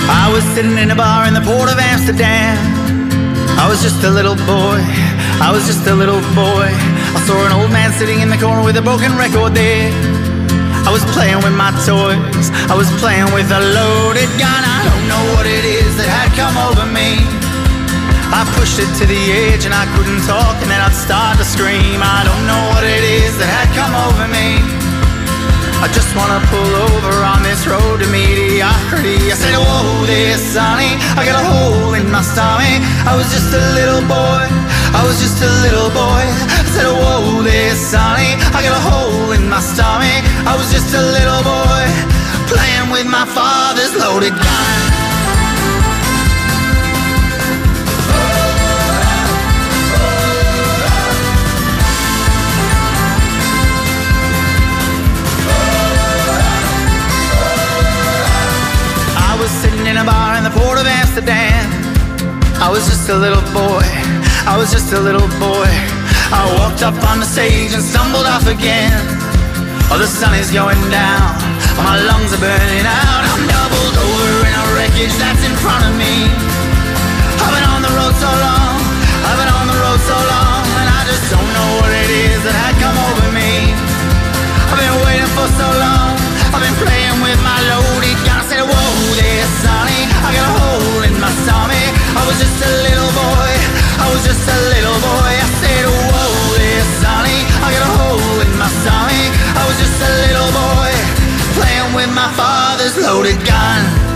I 0.10 0.32
was 0.32 0.44
sitting 0.54 0.80
in 0.80 0.92
a 0.92 0.96
bar 0.96 1.28
in 1.28 1.34
the 1.34 1.42
port 1.42 1.70
of 1.74 1.92
Amsterdam. 1.92 2.58
I 3.58 3.68
was 3.68 3.82
just 3.82 4.04
a 4.04 4.10
little 4.10 4.36
boy. 4.46 4.80
I 5.42 5.52
was 5.52 5.66
just 5.66 5.88
a 5.88 5.96
little 5.96 6.22
boy. 6.34 6.70
I 7.16 7.20
saw 7.26 7.46
an 7.46 7.52
old 7.52 7.72
man 7.72 7.92
sitting 7.92 8.22
in 8.22 8.30
the 8.30 8.38
corner 8.38 8.66
with 8.66 8.78
a 8.78 8.82
broken 8.82 9.18
record 9.18 9.54
there. 9.56 10.25
I 10.86 10.94
was 10.94 11.02
playing 11.18 11.42
with 11.42 11.58
my 11.58 11.74
toys. 11.82 12.54
I 12.70 12.78
was 12.78 12.86
playing 13.02 13.26
with 13.34 13.50
a 13.50 13.58
loaded 13.58 14.30
gun. 14.38 14.62
I 14.62 14.86
don't 14.86 15.06
know 15.10 15.24
what 15.34 15.50
it 15.50 15.66
is 15.66 15.98
that 15.98 16.06
had 16.06 16.30
come 16.38 16.54
over 16.62 16.86
me. 16.86 17.26
I 18.30 18.46
pushed 18.54 18.78
it 18.78 18.90
to 19.02 19.06
the 19.10 19.22
edge 19.50 19.66
and 19.66 19.74
I 19.74 19.90
couldn't 19.98 20.22
talk, 20.30 20.54
and 20.62 20.70
then 20.70 20.78
I'd 20.78 20.94
start 20.94 21.42
to 21.42 21.46
scream. 21.46 22.06
I 22.06 22.22
don't 22.22 22.46
know 22.46 22.62
what 22.70 22.86
it 22.86 23.02
is 23.02 23.34
that 23.42 23.50
had 23.50 23.70
come 23.74 23.98
over 23.98 24.30
me. 24.30 24.62
I 25.82 25.90
just 25.90 26.14
wanna 26.14 26.38
pull 26.54 26.74
over 26.94 27.14
on 27.26 27.42
this 27.42 27.66
road 27.66 28.06
to 28.06 28.08
mediocrity. 28.14 29.34
I 29.34 29.36
said, 29.36 29.58
Whoa 29.58 30.06
there, 30.06 30.38
Sonny. 30.38 31.02
I 31.18 31.26
got 31.26 31.42
a 31.42 31.46
hole 31.50 31.98
in 31.98 32.10
my 32.14 32.22
stomach. 32.22 32.82
I 33.10 33.18
was 33.18 33.26
just 33.34 33.50
a 33.58 33.64
little 33.74 34.06
boy. 34.06 34.46
I 34.96 35.04
was 35.04 35.20
just 35.20 35.44
a 35.44 35.52
little 35.66 35.90
boy. 35.90 36.24
I 36.24 36.64
said, 36.72 36.88
Whoa 36.88 37.44
there, 37.44 37.76
Sonny. 37.76 38.32
I 38.56 38.64
got 38.64 38.72
a 38.72 38.84
hole 38.90 39.32
in 39.34 39.50
my 39.50 39.60
stomach. 39.60 40.24
I 40.48 40.56
was 40.56 40.72
just 40.72 40.96
a 40.96 41.04
little 41.04 41.44
boy 41.44 41.84
playing 42.48 42.90
with 42.96 43.06
my 43.06 43.26
father's 43.28 43.94
loaded 44.00 44.32
gun. 44.32 44.80
I 59.28 59.38
was 59.42 59.52
sitting 59.52 59.86
in 59.88 59.98
a 59.98 60.06
bar 60.06 60.38
in 60.38 60.44
the 60.46 60.52
port 60.52 60.80
of 60.80 60.88
Amsterdam. 60.88 61.68
I 62.64 62.70
was 62.72 62.88
just 62.88 63.10
a 63.10 63.18
little 63.18 63.44
boy. 63.52 63.84
I 64.46 64.62
was 64.62 64.70
just 64.70 64.94
a 64.94 65.02
little 65.02 65.26
boy. 65.42 65.70
I 66.30 66.46
walked 66.62 66.86
up 66.86 66.94
on 67.10 67.18
the 67.18 67.26
stage 67.26 67.74
and 67.74 67.82
stumbled 67.82 68.30
off 68.30 68.46
again. 68.46 68.94
Oh, 69.90 69.98
the 69.98 70.06
sun 70.06 70.38
is 70.38 70.54
going 70.54 70.78
down. 70.94 71.34
My 71.82 71.98
lungs 71.98 72.30
are 72.30 72.38
burning 72.38 72.86
out. 72.86 73.22
I'm 73.26 73.42
doubled 73.50 73.98
over 73.98 74.30
in 74.46 74.54
a 74.54 74.66
wreckage 74.78 75.18
that's 75.18 75.42
in 75.42 75.56
front 75.66 75.82
of 75.90 75.98
me. 75.98 76.30
I've 77.42 77.54
been 77.58 77.68
on 77.74 77.82
the 77.82 77.94
road 77.98 78.14
so 78.22 78.30
long. 78.30 78.78
I've 79.26 79.38
been 79.42 79.50
on 79.50 79.66
the 79.66 79.80
road 79.82 80.02
so 80.06 80.14
long. 80.14 80.62
And 80.78 80.88
I 80.94 81.02
just 81.10 81.26
don't 81.34 81.52
know 81.58 81.70
what 81.82 81.90
it 82.06 82.10
is 82.30 82.38
that 82.46 82.54
had 82.54 82.78
come 82.78 82.98
over 83.02 83.34
me. 83.34 83.74
I've 84.70 84.78
been 84.78 84.98
waiting 85.10 85.32
for 85.34 85.50
so 85.58 85.68
long. 85.74 86.22
I've 86.54 86.62
been 86.62 86.78
playing 86.86 87.18
with 87.26 87.42
my 87.42 87.58
loaded 87.74 88.18
gun. 88.22 88.38
I 88.40 88.46
said, 88.46 88.62
Whoa 88.62 88.94
there, 89.18 89.50
Sonny. 89.66 90.06
I 90.22 90.30
got 90.38 90.46
a 90.46 90.54
hole 90.54 91.02
in 91.02 91.18
my 91.18 91.34
stomach. 91.42 91.94
I 92.14 92.22
was 92.30 92.38
just 92.38 92.62
a 92.62 92.72
little 92.86 93.10
boy. 93.18 93.55
I 94.06 94.14
was 94.14 94.24
just 94.24 94.46
a 94.46 94.60
little 94.70 95.00
boy. 95.02 95.34
I 95.34 95.50
said, 95.62 95.86
Whoa 95.90 96.58
there, 96.62 96.86
Sonny. 97.02 97.40
I 97.66 97.68
got 97.74 97.84
a 97.90 97.94
hole 97.98 98.40
in 98.46 98.52
my. 98.62 98.70
I 99.58 99.64
was 99.66 99.78
just 99.82 99.98
a 99.98 100.12
little 100.30 100.52
boy. 100.54 100.92
Playing 101.58 101.92
with 101.98 102.12
my 102.14 102.30
father's 102.38 102.98
loaded 103.02 103.44
gun. 103.46 104.15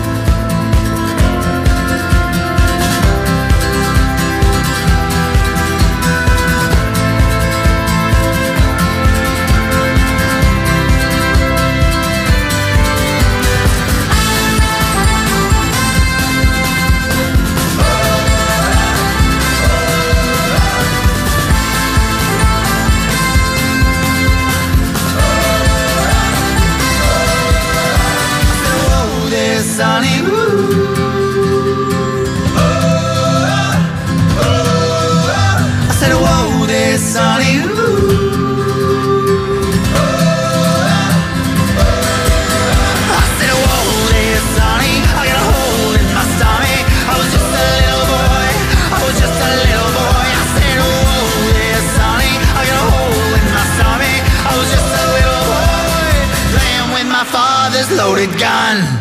Loaded 57.96 58.28
gun. 58.36 58.98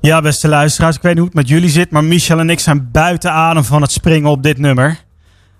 Ja, 0.00 0.20
beste 0.20 0.48
luisteraars, 0.48 0.96
ik 0.96 1.02
weet 1.02 1.12
niet 1.12 1.20
hoe 1.20 1.28
het 1.28 1.36
met 1.36 1.48
jullie 1.48 1.68
zit, 1.70 1.90
maar 1.90 2.04
Michel 2.04 2.38
en 2.38 2.50
ik 2.50 2.60
zijn 2.60 2.90
buiten 2.90 3.32
adem 3.32 3.64
van 3.64 3.82
het 3.82 3.92
springen 3.92 4.30
op 4.30 4.42
dit 4.42 4.58
nummer. 4.58 4.98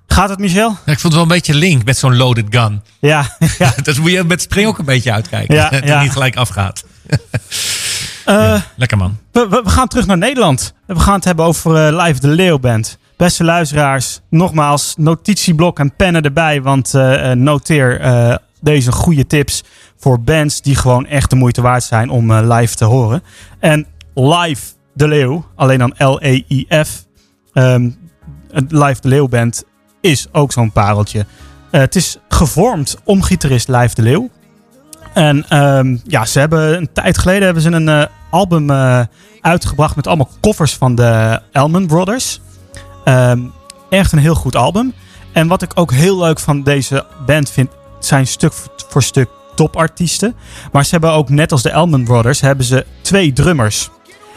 Gaat 0.06 0.28
het, 0.28 0.38
Michel? 0.38 0.70
Ik 0.70 0.78
vond 0.84 1.02
het 1.02 1.12
wel 1.12 1.22
een 1.22 1.28
beetje 1.28 1.54
link 1.54 1.84
met 1.84 1.96
zo'n 1.96 2.16
loaded 2.16 2.46
gun. 2.50 2.82
Ja, 3.00 3.36
ja. 3.58 3.72
Dat 3.82 3.98
moet 3.98 4.10
je 4.10 4.24
met 4.24 4.42
spring 4.42 4.68
ook 4.68 4.78
een 4.78 4.84
beetje 4.84 5.12
uitkijken. 5.12 5.54
Ja, 5.54 5.62
dat 5.70 5.80
het 5.80 5.88
ja. 5.88 6.02
niet 6.02 6.12
gelijk 6.12 6.36
afgaat. 6.36 6.84
Eh, 8.24 8.60
Lekker 8.76 8.96
man. 8.96 9.18
we, 9.32 9.46
we, 9.48 9.60
we 9.64 9.70
gaan 9.70 9.88
terug 9.88 10.06
naar 10.06 10.18
Nederland. 10.18 10.74
We 10.86 10.98
gaan 11.00 11.14
het 11.14 11.24
hebben 11.24 11.44
over 11.44 11.86
eh, 11.86 12.04
Live 12.04 12.20
de 12.20 12.28
Leeuw 12.28 12.58
Band. 12.58 12.98
Beste 13.16 13.44
luisteraars, 13.44 14.20
nogmaals, 14.30 14.94
notitieblok 14.96 15.78
en 15.78 15.96
pennen 15.96 16.22
erbij, 16.22 16.62
want 16.62 16.94
eh, 16.94 17.30
eh, 17.30 17.38
noteer 17.38 18.00
eh, 18.00 18.34
deze 18.64 18.92
goede 18.92 19.26
tips 19.26 19.64
voor 19.96 20.20
bands 20.20 20.62
die 20.62 20.76
gewoon 20.76 21.06
echt 21.06 21.30
de 21.30 21.36
moeite 21.36 21.62
waard 21.62 21.82
zijn 21.82 22.10
om 22.10 22.30
eh, 22.30 22.58
live 22.58 22.74
te 22.74 22.84
horen. 22.84 23.22
En 23.58 23.86
Live 24.14 24.72
de 24.94 25.08
Leeuw, 25.08 25.44
alleen 25.54 25.78
dan 25.78 25.94
L-E-I-F, 25.98 27.04
ehm, 27.52 27.90
Live 28.68 29.00
de 29.00 29.08
Leeuw 29.08 29.28
Band 29.28 29.64
is 30.00 30.26
ook 30.32 30.52
zo'n 30.52 30.72
pareltje. 30.72 31.26
Eh, 31.70 31.80
het 31.80 31.96
is 31.96 32.18
gevormd 32.28 32.96
om 33.04 33.22
gitarist 33.22 33.68
Live 33.68 33.94
de 33.94 34.02
Leeuw. 34.02 34.30
En 35.14 35.48
ehm, 35.48 35.96
ja, 36.04 36.24
ze 36.24 36.38
hebben 36.38 36.76
een 36.76 36.92
tijd 36.92 37.18
geleden 37.18 37.44
hebben 37.44 37.62
ze 37.62 37.70
een 37.70 37.88
eh, 37.88 38.04
album 38.30 38.70
uitgebracht 39.40 39.96
met 39.96 40.06
allemaal 40.06 40.30
covers 40.40 40.74
van 40.74 40.94
de 40.94 41.40
Elman 41.52 41.86
Brothers. 41.86 42.40
Ehm, 43.04 43.40
echt 43.90 44.12
een 44.12 44.18
heel 44.18 44.34
goed 44.34 44.56
album. 44.56 44.92
En 45.32 45.48
wat 45.48 45.62
ik 45.62 45.70
ook 45.74 45.92
heel 45.92 46.18
leuk 46.18 46.38
van 46.38 46.62
deze 46.62 47.06
band 47.26 47.50
vind, 47.50 47.70
zijn 48.06 48.26
stuk 48.26 48.52
voor 48.88 49.02
stuk 49.02 49.28
topartiesten. 49.54 50.34
Maar 50.72 50.84
ze 50.84 50.90
hebben 50.90 51.12
ook, 51.12 51.28
net 51.28 51.52
als 51.52 51.62
de 51.62 51.70
Elman 51.70 52.04
Brothers, 52.04 52.40
hebben 52.40 52.64
ze 52.64 52.86
twee 53.02 53.32
drummers. 53.32 53.90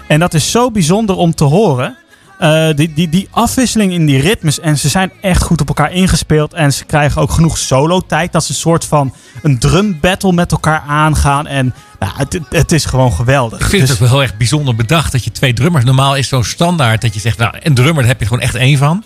En 0.08 0.20
dat 0.20 0.34
is 0.34 0.52
zo 0.52 0.72
bijzonder 0.72 1.16
om 1.16 1.36
te 1.36 1.44
horen. 1.44 1.98
Eh, 2.40 2.68
die, 2.76 2.94
die, 2.94 3.10
die 3.10 3.28
afwisseling 3.32 3.92
in 3.94 4.06
die 4.06 4.22
ritmes. 4.22 4.60
En 4.60 4.78
ze 4.78 4.90
zijn 4.90 5.12
echt 5.22 5.44
goed 5.44 5.62
op 5.62 5.68
elkaar 5.68 5.92
ingespeeld. 5.92 6.54
En 6.54 6.74
ze 6.74 6.86
krijgen 6.86 7.22
ook 7.22 7.32
genoeg 7.32 7.58
solo-tijd. 7.58 8.32
Dat 8.32 8.44
ze 8.44 8.52
een 8.52 8.58
soort 8.58 8.86
van 8.86 9.14
een 9.42 9.60
drum 9.60 9.98
battle 10.02 10.34
met 10.34 10.52
elkaar 10.52 10.84
aangaan. 10.88 11.48
En 11.48 11.74
nou, 12.00 12.12
het, 12.18 12.40
het 12.50 12.72
is 12.72 12.86
gewoon 12.86 13.14
geweldig. 13.14 13.60
Ik 13.60 13.66
vind 13.66 13.82
Dus- 13.82 13.90
het 13.90 14.02
ook 14.02 14.08
wel 14.08 14.18
heel 14.20 14.28
erg 14.28 14.38
bijzonder 14.38 14.76
bedacht 14.76 15.12
dat 15.12 15.24
je 15.24 15.32
twee 15.32 15.54
drummers. 15.54 15.86
Normaal 15.86 16.16
is 16.16 16.28
zo'n 16.28 16.44
standaard 16.44 17.02
dat 17.02 17.14
je 17.14 17.20
zegt, 17.20 17.38
nou, 17.38 17.56
een 17.60 17.74
drummer 17.74 17.96
daar 17.96 18.12
heb 18.12 18.20
je 18.20 18.26
gewoon 18.28 18.42
echt 18.44 18.56
één 18.56 18.78
van. 18.78 19.04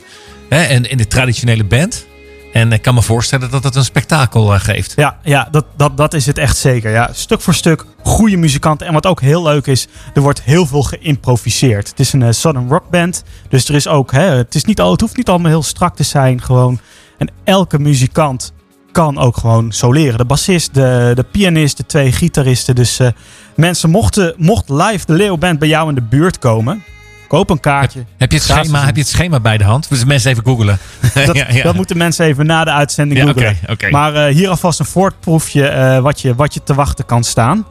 Hè, 0.49 0.64
en 0.64 0.89
in 0.89 0.97
de 0.97 1.07
traditionele 1.07 1.64
band. 1.64 2.05
En 2.54 2.72
ik 2.72 2.82
kan 2.82 2.93
me 2.93 3.02
voorstellen 3.02 3.52
dat 3.52 3.64
het 3.64 3.76
een 3.76 3.84
spektakel 3.84 4.54
eh, 4.54 4.60
geeft. 4.60 4.93
Ja, 4.95 5.18
ja 5.24 5.47
dat, 5.52 5.66
dat, 5.78 5.97
dat 5.97 6.14
is 6.14 6.26
het 6.26 6.38
echt 6.38 6.58
zeker. 6.58 6.91
Ja, 6.91 7.10
stuk 7.14 7.41
voor 7.41 7.54
stuk 7.54 7.86
goede 8.04 8.38
muzikanten. 8.38 8.88
En 8.88 8.93
wat 8.93 9.06
ook 9.06 9.22
heel 9.22 9.43
leuk 9.43 9.68
is, 9.68 9.88
er 10.14 10.22
wordt 10.22 10.41
heel 10.41 10.66
veel 10.66 10.84
geïmproviseerd. 10.84 11.89
Het 11.89 11.99
is 11.99 12.14
een 12.14 12.24
eh, 12.24 12.32
Southern 12.32 12.70
Rock 12.70 12.89
band. 12.89 13.24
Dus 13.49 13.68
er 13.68 13.76
is 13.76 13.88
ook, 13.88 14.12
hè, 14.12 14.24
het, 14.24 14.56
is 14.56 14.64
niet 14.64 14.82
al, 14.82 14.91
het 14.91 15.02
hoeft 15.02 15.18
niet 15.18 15.30
allemaal 15.30 15.52
heel 15.52 15.64
strak 15.64 15.95
te 15.95 16.04
zijn. 16.04 16.41
Gewoon. 16.41 16.80
En 17.18 17.30
elke 17.43 17.80
muzikant 17.80 18.54
kan 18.91 19.18
ook 19.18 19.38
gewoon 19.38 19.72
soleren. 19.72 20.18
De 20.18 20.26
bassist, 20.26 20.74
de, 20.74 21.12
de 21.16 21.24
pianist, 21.24 21.78
de 21.78 21.86
twee 21.86 22.12
gitaristen. 22.12 22.76
Dus 22.76 22.99
eh, 22.99 23.08
mensen, 23.56 23.89
mochten, 23.89 24.34
mocht 24.38 24.70
live 24.70 25.06
de 25.06 25.14
Leo 25.14 25.38
Band 25.38 25.60
bij 25.60 25.68
jou 25.68 25.89
in 25.89 25.95
de 25.95 26.02
buurt 26.02 26.39
komen, 26.39 26.84
koop 27.32 27.49
een 27.49 27.59
kaartje. 27.59 28.05
Heb 28.17 28.32
je 28.32 28.38
het 28.38 28.45
schema, 28.45 28.86
heb 28.86 28.95
je 28.95 29.01
het 29.01 29.09
schema 29.09 29.39
bij 29.39 29.57
de 29.57 29.63
hand? 29.63 29.89
Dus 29.89 30.05
mensen 30.05 30.32
even 30.32 30.43
googelen. 30.43 30.77
Dat, 31.25 31.36
Ja, 31.36 31.45
ja. 31.49 31.63
dat 31.63 31.75
moeten 31.75 31.97
mensen 31.97 32.25
even 32.25 32.45
na 32.45 32.63
de 32.63 32.71
uitzending 32.71 33.29
oké. 33.69 33.89
Maar 33.89 34.15
eh, 34.15 34.34
hier 34.34 34.49
alvast 34.49 34.79
een 34.79 34.86
voorproefje 34.86 35.67
eh, 35.67 35.99
wat, 35.99 36.21
je, 36.21 36.36
wat 36.36 36.53
je 36.53 36.63
te 36.63 36.73
wachten 36.73 37.05
kan 37.05 37.23
staan. 37.23 37.65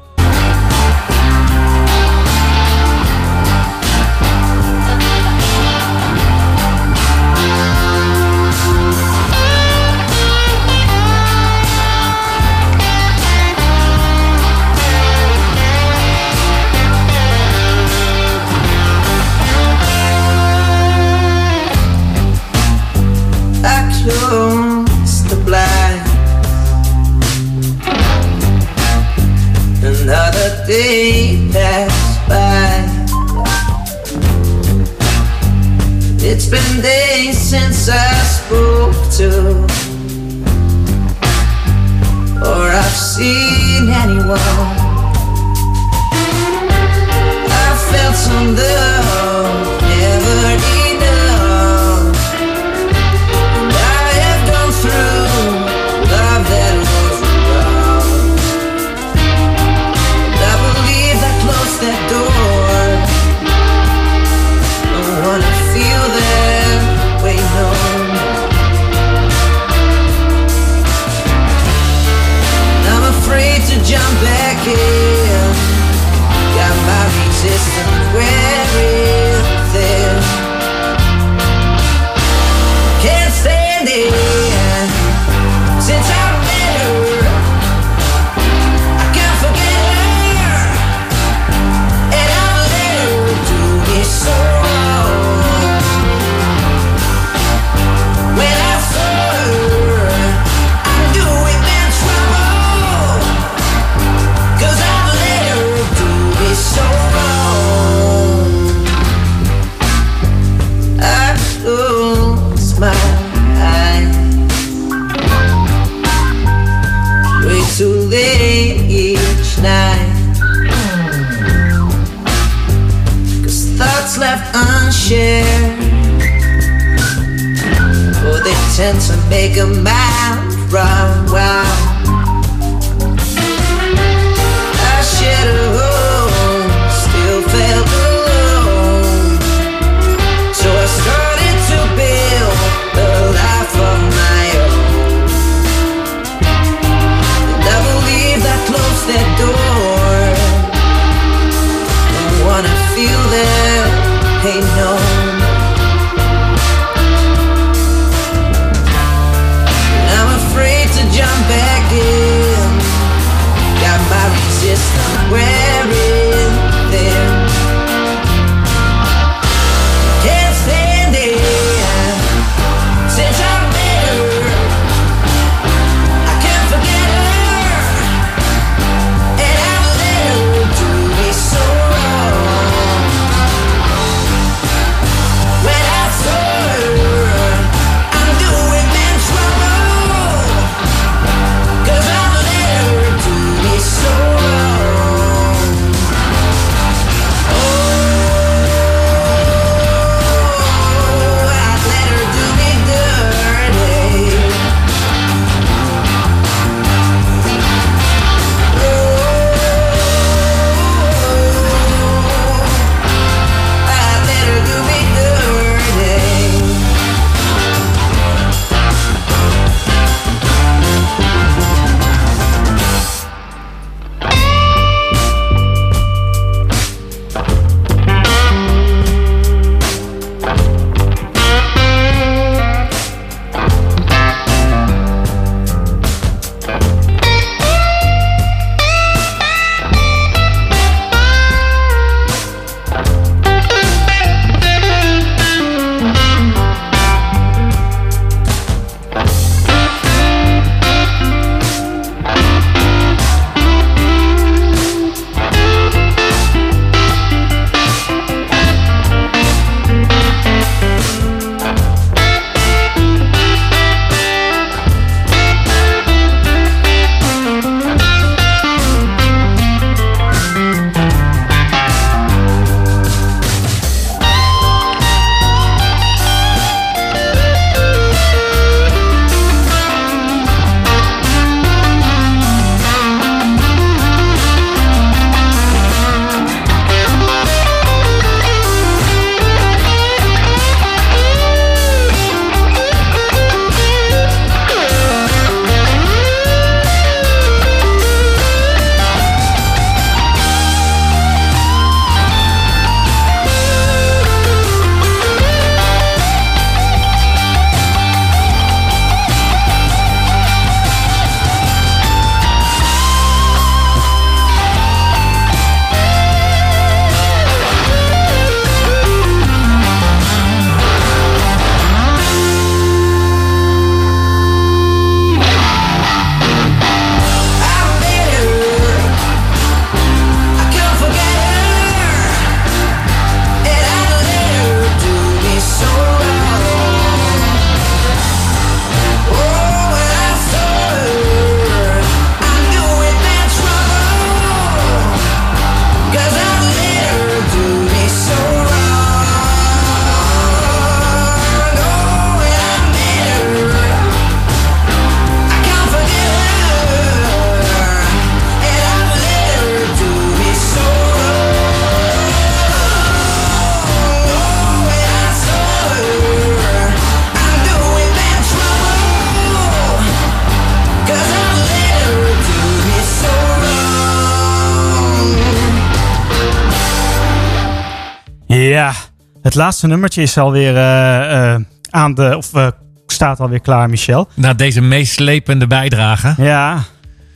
Het 379.50 379.58
laatste 379.58 379.86
nummertje 379.86 380.22
is 380.22 380.38
alweer 380.38 380.76
eh, 380.76 381.52
eh, 381.54 381.60
aan 381.90 382.14
de... 382.14 382.36
Of 382.36 382.54
eh, 382.54 382.66
staat 383.06 383.40
alweer 383.40 383.60
klaar, 383.60 383.88
Michel. 383.88 384.28
Na 384.34 384.54
deze 384.54 384.80
meeslepende 384.80 385.66
bijdrage. 385.66 386.34
Ja. 386.38 386.82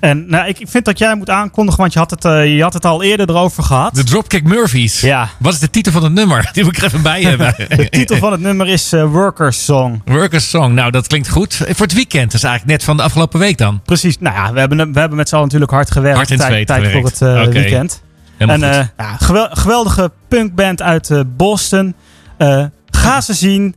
En 0.00 0.26
nou, 0.28 0.48
ik 0.48 0.58
ik 0.58 0.68
vind 0.68 0.84
dat 0.84 0.98
jij 0.98 1.14
moet 1.14 1.30
aankondigen, 1.30 1.80
want 1.80 1.92
je 1.92 1.98
had 1.98 2.10
het, 2.10 2.22
je 2.48 2.62
had 2.62 2.72
het 2.72 2.84
al 2.84 3.02
eerder 3.02 3.28
erover 3.30 3.62
gehad. 3.62 3.94
De 3.94 4.04
Dropkick 4.04 4.44
Murphys. 4.44 5.00
Ja. 5.00 5.28
Wat 5.38 5.52
is 5.52 5.58
de 5.58 5.70
titel 5.70 5.92
van 5.92 6.02
het 6.02 6.12
nummer? 6.12 6.48
Die 6.52 6.64
moet 6.64 6.76
ik 6.76 6.82
er 6.82 6.86
even 6.88 7.02
bij 7.02 7.22
hebben. 7.22 7.54
De 7.76 7.88
titel 7.88 8.16
van 8.16 8.32
het 8.32 8.40
nummer 8.40 8.68
is 8.68 8.90
Workers 8.90 9.64
Song. 9.64 10.02
Workers 10.04 10.50
Song. 10.50 10.74
Nou, 10.74 10.90
dat 10.90 11.06
klinkt 11.06 11.28
goed. 11.28 11.54
Voor 11.54 11.86
het 11.86 11.94
weekend. 11.94 12.24
Dat 12.24 12.34
is 12.34 12.42
eigenlijk 12.42 12.78
net 12.78 12.84
van 12.84 12.96
de 12.96 13.02
afgelopen 13.02 13.38
week 13.38 13.58
dan. 13.58 13.80
Precies. 13.84 14.18
Nou 14.18 14.36
ja, 14.36 14.52
we 14.52 14.58
hebben, 14.58 14.92
we 14.92 15.00
hebben 15.00 15.18
met 15.18 15.28
z'n 15.28 15.34
allen 15.34 15.46
natuurlijk 15.46 15.72
hard 15.72 15.90
gewerkt. 15.90 16.16
Hard 16.16 16.30
in 16.30 16.38
tijd, 16.38 16.66
tijd 16.66 16.92
voor 16.92 17.04
het 17.04 17.22
eh, 17.22 17.40
Oké. 17.40 17.50
weekend. 17.50 18.02
En 18.38 18.62
eh, 18.62 18.86
ja, 18.96 19.16
gewel- 19.16 19.48
geweldige 19.50 20.10
punkband 20.28 20.82
uit 20.82 21.10
eh, 21.10 21.20
Boston. 21.26 21.94
Eh, 22.36 22.64
ga 22.86 23.20
ze 23.20 23.34
zien. 23.34 23.74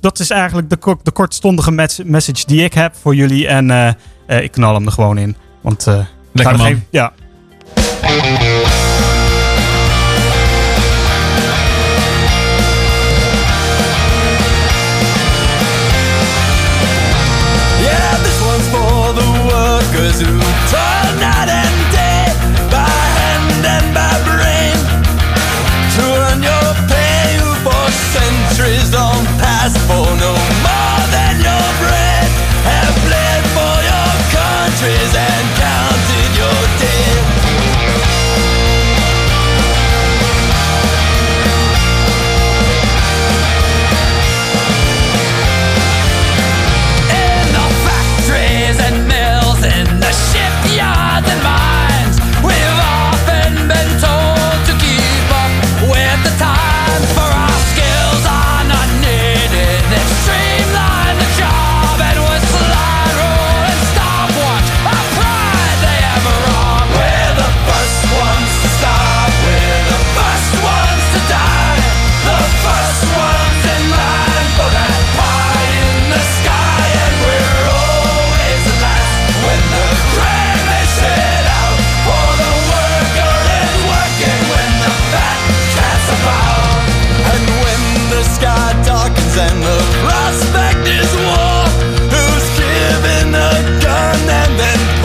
Dat 0.00 0.18
is 0.18 0.30
eigenlijk 0.30 0.70
de, 0.70 0.76
kort- 0.76 1.04
de 1.04 1.10
kortstondige 1.10 1.70
mes- 1.70 2.00
message 2.04 2.46
die 2.46 2.64
ik 2.64 2.74
heb 2.74 2.94
voor 3.00 3.14
jullie. 3.14 3.46
En 3.48 3.96
ik 4.26 4.52
knal 4.52 4.74
hem 4.74 4.86
er 4.86 4.92
gewoon 4.92 5.18
in. 5.18 5.36
Want, 5.60 5.86
Lekker 6.32 6.52
er 6.54 6.58
man. 6.58 6.82
ja. 6.90 7.12